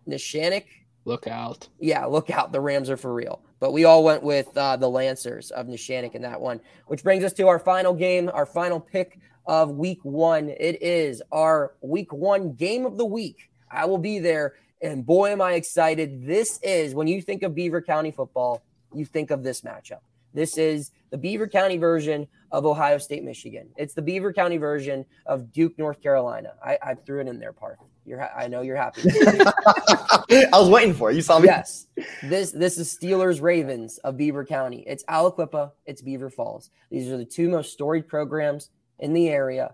Neshannock. 0.07 0.65
Look 1.05 1.27
out. 1.27 1.67
Yeah, 1.79 2.05
look 2.05 2.29
out. 2.29 2.51
The 2.51 2.59
Rams 2.59 2.89
are 2.89 2.97
for 2.97 3.13
real. 3.13 3.41
But 3.59 3.71
we 3.71 3.85
all 3.85 4.03
went 4.03 4.23
with 4.23 4.55
uh, 4.57 4.75
the 4.77 4.89
Lancers 4.89 5.51
of 5.51 5.67
Neshannock 5.67 6.15
in 6.15 6.21
that 6.21 6.39
one, 6.39 6.59
which 6.87 7.03
brings 7.03 7.23
us 7.23 7.33
to 7.33 7.47
our 7.47 7.59
final 7.59 7.93
game, 7.93 8.29
our 8.33 8.45
final 8.45 8.79
pick 8.79 9.19
of 9.45 9.71
week 9.71 10.03
one. 10.03 10.49
It 10.49 10.81
is 10.81 11.21
our 11.31 11.73
week 11.81 12.11
one 12.11 12.53
game 12.53 12.85
of 12.85 12.97
the 12.97 13.05
week. 13.05 13.49
I 13.71 13.85
will 13.85 13.97
be 13.97 14.19
there. 14.19 14.55
And 14.81 15.05
boy, 15.05 15.31
am 15.31 15.41
I 15.41 15.53
excited. 15.53 16.27
This 16.27 16.59
is 16.61 16.93
when 16.93 17.07
you 17.07 17.21
think 17.21 17.41
of 17.41 17.55
Beaver 17.55 17.81
County 17.81 18.11
football, 18.11 18.61
you 18.93 19.05
think 19.05 19.31
of 19.31 19.43
this 19.43 19.61
matchup. 19.61 20.01
This 20.37 20.59
is 20.59 20.91
the 21.09 21.17
Beaver 21.17 21.47
County 21.47 21.79
version 21.79 22.27
of 22.51 22.63
Ohio 22.63 22.99
State, 22.99 23.23
Michigan. 23.23 23.69
It's 23.75 23.95
the 23.95 24.03
Beaver 24.03 24.31
County 24.31 24.57
version 24.57 25.03
of 25.25 25.51
Duke, 25.51 25.75
North 25.79 25.99
Carolina. 25.99 26.53
I, 26.63 26.77
I 26.79 26.93
threw 26.93 27.21
it 27.21 27.27
in 27.27 27.39
there, 27.39 27.53
part. 27.53 27.79
You're, 28.05 28.19
ha- 28.19 28.29
I 28.37 28.47
know 28.47 28.61
you're 28.61 28.75
happy. 28.75 29.01
I 29.09 30.49
was 30.53 30.69
waiting 30.69 30.93
for 30.93 31.09
it. 31.09 31.15
You 31.15 31.23
saw 31.23 31.39
me. 31.39 31.47
Yes, 31.47 31.87
this 32.21 32.51
this 32.51 32.77
is 32.77 32.95
Steelers 32.95 33.41
Ravens 33.41 33.97
of 34.03 34.15
Beaver 34.15 34.45
County. 34.45 34.83
It's 34.85 35.03
Aliquippa. 35.05 35.71
It's 35.87 36.03
Beaver 36.03 36.29
Falls. 36.29 36.69
These 36.91 37.09
are 37.09 37.17
the 37.17 37.25
two 37.25 37.49
most 37.49 37.73
storied 37.73 38.07
programs 38.07 38.69
in 38.99 39.13
the 39.13 39.29
area. 39.29 39.73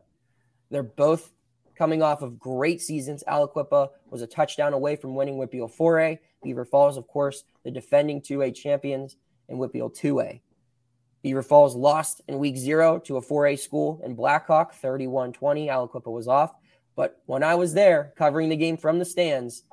They're 0.72 0.82
both 0.82 1.34
coming 1.76 2.02
off 2.02 2.22
of 2.22 2.40
great 2.40 2.82
seasons. 2.82 3.22
Aliquippa 3.28 3.90
was 4.10 4.22
a 4.22 4.28
touchdown 4.28 4.72
away 4.72 4.96
from 4.96 5.14
winning 5.14 5.36
WPIAL 5.36 5.76
4A. 5.76 6.20
Beaver 6.42 6.64
Falls, 6.64 6.96
of 6.96 7.06
course, 7.08 7.44
the 7.66 7.72
defending 7.72 8.22
2A 8.22 8.56
champions 8.56 9.18
and 9.50 9.60
WPIAL 9.60 9.94
2A. 9.94 10.40
Beaver 11.24 11.42
Falls 11.42 11.76
lost 11.76 12.22
in 12.28 12.38
week 12.38 12.58
zero 12.58 13.00
to 13.00 13.18
a 13.18 13.22
4A 13.22 13.58
school 13.58 14.02
in 14.04 14.14
Blackhawk, 14.14 14.76
31 14.76 15.32
20. 15.34 15.68
Aliquippa 15.68 16.12
was 16.12 16.28
off. 16.28 16.54
But 16.96 17.22
when 17.26 17.42
I 17.44 17.56
was 17.56 17.74
there 17.74 18.14
covering 18.18 18.50
the 18.50 18.58
game 18.58 18.78
from 18.78 19.00
the 19.00 19.06
stands, 19.06 19.64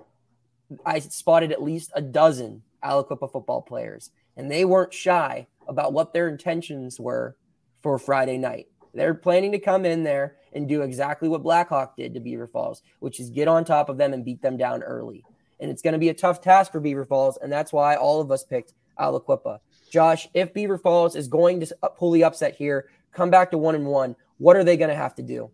I 0.87 1.01
spotted 1.01 1.53
at 1.53 1.63
least 1.63 1.91
a 1.95 2.01
dozen 2.01 2.63
Aliquippa 2.83 3.31
football 3.31 3.61
players, 3.61 4.11
and 4.37 4.51
they 4.51 4.65
weren't 4.65 4.95
shy 4.95 5.49
about 5.69 5.93
what 5.93 6.13
their 6.13 6.29
intentions 6.29 6.99
were 6.99 7.37
for 7.83 7.99
Friday 7.99 8.39
night. 8.39 8.69
They're 8.95 9.15
planning 9.15 9.53
to 9.53 9.59
come 9.59 9.85
in 9.85 10.03
there 10.03 10.37
and 10.53 10.69
do 10.69 10.83
exactly 10.83 11.29
what 11.29 11.43
Blackhawk 11.43 11.97
did 11.97 12.15
to 12.15 12.21
Beaver 12.21 12.47
Falls, 12.47 12.83
which 13.01 13.21
is 13.21 13.31
get 13.31 13.49
on 13.49 13.65
top 13.65 13.89
of 13.89 13.99
them 13.99 14.13
and 14.13 14.25
beat 14.25 14.43
them 14.43 14.57
down 14.57 14.83
early. 14.83 15.25
And 15.61 15.71
it's 15.71 15.83
going 15.83 15.93
to 15.93 15.99
be 15.99 16.09
a 16.09 16.15
tough 16.15 16.41
task 16.41 16.73
for 16.73 16.81
Beaver 16.81 17.05
Falls, 17.05 17.39
and 17.41 17.53
that's 17.53 17.73
why 17.73 17.97
all 17.97 18.21
of 18.21 18.31
us 18.31 18.45
picked 18.45 18.73
Aliquippa. 18.99 19.61
Josh, 19.91 20.29
if 20.35 20.55
Beaver 20.55 20.79
Falls 20.79 21.17
is 21.17 21.29
going 21.29 21.61
to 21.61 21.77
pull 21.97 22.13
the 22.13 22.25
upset 22.25 22.55
here, 22.55 22.87
come 23.13 23.31
back 23.31 23.51
to 23.51 23.59
one 23.59 23.75
and 23.75 23.87
one, 23.87 24.17
what 24.39 24.57
are 24.57 24.65
they 24.65 24.77
going 24.77 24.91
to 24.91 24.97
have 24.97 25.15
to 25.17 25.23
do? 25.23 25.51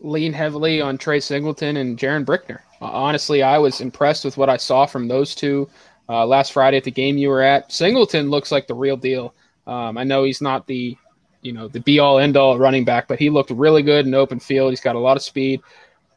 lean 0.00 0.32
heavily 0.32 0.80
on 0.80 0.98
Trey 0.98 1.20
Singleton 1.20 1.76
and 1.76 1.98
Jaron 1.98 2.24
Brickner. 2.24 2.60
Uh, 2.80 2.86
honestly, 2.86 3.42
I 3.42 3.58
was 3.58 3.80
impressed 3.80 4.24
with 4.24 4.36
what 4.36 4.50
I 4.50 4.56
saw 4.56 4.86
from 4.86 5.08
those 5.08 5.34
two 5.34 5.68
uh, 6.08 6.26
last 6.26 6.52
Friday 6.52 6.76
at 6.76 6.84
the 6.84 6.90
game 6.90 7.16
you 7.16 7.28
were 7.28 7.42
at. 7.42 7.72
Singleton 7.72 8.30
looks 8.30 8.52
like 8.52 8.66
the 8.66 8.74
real 8.74 8.96
deal. 8.96 9.34
Um, 9.66 9.96
I 9.96 10.04
know 10.04 10.24
he's 10.24 10.42
not 10.42 10.66
the, 10.66 10.96
you 11.40 11.52
know, 11.52 11.68
the 11.68 11.80
be 11.80 11.98
all 11.98 12.18
end 12.18 12.36
all 12.36 12.58
running 12.58 12.84
back, 12.84 13.08
but 13.08 13.18
he 13.18 13.30
looked 13.30 13.50
really 13.50 13.82
good 13.82 14.06
in 14.06 14.14
open 14.14 14.38
field. 14.38 14.70
He's 14.70 14.80
got 14.80 14.96
a 14.96 15.00
lot 15.00 15.16
of 15.16 15.22
speed. 15.22 15.60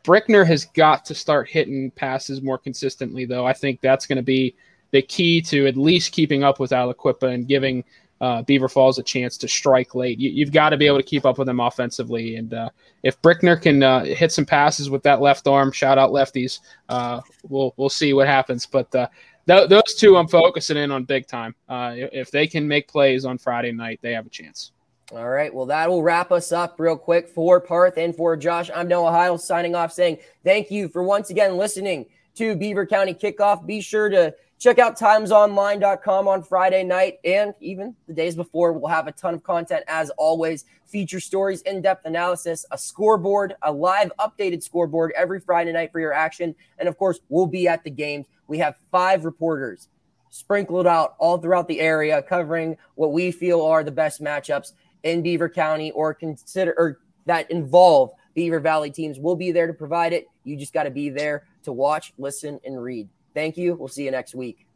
Brickner 0.03 0.45
has 0.45 0.65
got 0.65 1.05
to 1.05 1.15
start 1.15 1.49
hitting 1.49 1.91
passes 1.91 2.41
more 2.41 2.57
consistently, 2.57 3.25
though. 3.25 3.45
I 3.45 3.53
think 3.53 3.81
that's 3.81 4.05
going 4.05 4.17
to 4.17 4.23
be 4.23 4.55
the 4.91 5.01
key 5.01 5.41
to 5.41 5.67
at 5.67 5.77
least 5.77 6.11
keeping 6.11 6.43
up 6.43 6.59
with 6.59 6.71
Aliquippa 6.71 7.33
and 7.33 7.47
giving 7.47 7.83
uh, 8.21 8.41
Beaver 8.43 8.67
Falls 8.67 8.97
a 8.97 9.03
chance 9.03 9.37
to 9.37 9.47
strike 9.47 9.95
late. 9.95 10.19
You, 10.19 10.43
have 10.45 10.53
got 10.53 10.69
to 10.69 10.77
be 10.77 10.87
able 10.87 10.97
to 10.97 11.03
keep 11.03 11.25
up 11.25 11.37
with 11.37 11.45
them 11.45 11.59
offensively. 11.59 12.35
And 12.35 12.53
uh, 12.53 12.69
if 13.03 13.21
Brickner 13.21 13.61
can 13.61 13.83
uh, 13.83 14.05
hit 14.05 14.31
some 14.31 14.45
passes 14.45 14.89
with 14.89 15.03
that 15.03 15.21
left 15.21 15.47
arm, 15.47 15.71
shout 15.71 15.97
out 15.97 16.11
lefties, 16.11 16.59
uh, 16.89 17.21
we'll 17.47 17.73
we'll 17.77 17.89
see 17.89 18.13
what 18.13 18.27
happens. 18.27 18.65
But 18.65 18.93
uh, 18.95 19.07
th- 19.47 19.69
those 19.69 19.95
two, 19.95 20.17
I'm 20.17 20.27
focusing 20.27 20.77
in 20.77 20.91
on 20.91 21.03
big 21.03 21.27
time. 21.27 21.55
Uh, 21.69 21.93
if 21.95 22.31
they 22.31 22.47
can 22.47 22.67
make 22.67 22.87
plays 22.87 23.25
on 23.25 23.37
Friday 23.37 23.71
night, 23.71 23.99
they 24.01 24.13
have 24.13 24.25
a 24.25 24.29
chance. 24.29 24.71
All 25.13 25.29
right. 25.29 25.53
Well, 25.53 25.65
that 25.67 25.89
will 25.89 26.03
wrap 26.03 26.33
us 26.33 26.51
up 26.51 26.79
real 26.79 26.97
quick 26.97 27.29
for 27.29 27.61
Parth 27.61 27.97
and 27.97 28.13
for 28.13 28.35
Josh. 28.35 28.69
I'm 28.75 28.89
Noah 28.89 29.11
Hiles 29.11 29.45
signing 29.45 29.73
off 29.73 29.93
saying 29.93 30.17
thank 30.43 30.69
you 30.69 30.89
for 30.89 31.01
once 31.01 31.29
again 31.29 31.55
listening 31.55 32.07
to 32.35 32.57
Beaver 32.57 32.85
County 32.85 33.13
Kickoff. 33.13 33.65
Be 33.65 33.79
sure 33.79 34.09
to 34.09 34.35
check 34.59 34.79
out 34.79 34.97
timesonline.com 34.97 36.27
on 36.27 36.43
Friday 36.43 36.83
night 36.83 37.19
and 37.23 37.53
even 37.59 37.95
the 38.07 38.13
days 38.13 38.35
before. 38.35 38.73
We'll 38.73 38.89
have 38.89 39.07
a 39.07 39.11
ton 39.11 39.33
of 39.33 39.43
content 39.43 39.83
as 39.87 40.09
always 40.11 40.65
feature 40.85 41.19
stories, 41.19 41.61
in 41.63 41.81
depth 41.81 42.05
analysis, 42.05 42.65
a 42.71 42.77
scoreboard, 42.77 43.55
a 43.61 43.71
live 43.71 44.11
updated 44.19 44.63
scoreboard 44.63 45.11
every 45.15 45.39
Friday 45.39 45.73
night 45.73 45.91
for 45.91 45.99
your 45.99 46.13
action. 46.13 46.55
And 46.77 46.87
of 46.87 46.97
course, 46.97 47.19
we'll 47.29 47.47
be 47.47 47.67
at 47.67 47.83
the 47.83 47.89
games. 47.89 48.27
We 48.47 48.57
have 48.59 48.75
five 48.91 49.25
reporters 49.25 49.89
sprinkled 50.29 50.87
out 50.87 51.15
all 51.19 51.37
throughout 51.37 51.67
the 51.67 51.79
area 51.79 52.21
covering 52.21 52.77
what 52.95 53.11
we 53.11 53.31
feel 53.31 53.61
are 53.61 53.83
the 53.83 53.91
best 53.91 54.21
matchups 54.21 54.73
in 55.03 55.21
Beaver 55.21 55.49
County 55.49 55.91
or 55.91 56.13
consider 56.13 56.73
or 56.77 56.99
that 57.25 57.49
involve 57.51 58.11
Beaver 58.33 58.59
Valley 58.59 58.91
teams. 58.91 59.19
We'll 59.19 59.35
be 59.35 59.51
there 59.51 59.67
to 59.67 59.73
provide 59.73 60.13
it. 60.13 60.27
You 60.43 60.55
just 60.55 60.73
got 60.73 60.83
to 60.83 60.91
be 60.91 61.09
there 61.09 61.45
to 61.63 61.73
watch, 61.73 62.13
listen, 62.17 62.59
and 62.63 62.81
read. 62.81 63.09
Thank 63.37 63.55
you. 63.55 63.75
We'll 63.75 63.87
see 63.87 64.03
you 64.03 64.09
next 64.09 64.33
week. 64.33 64.66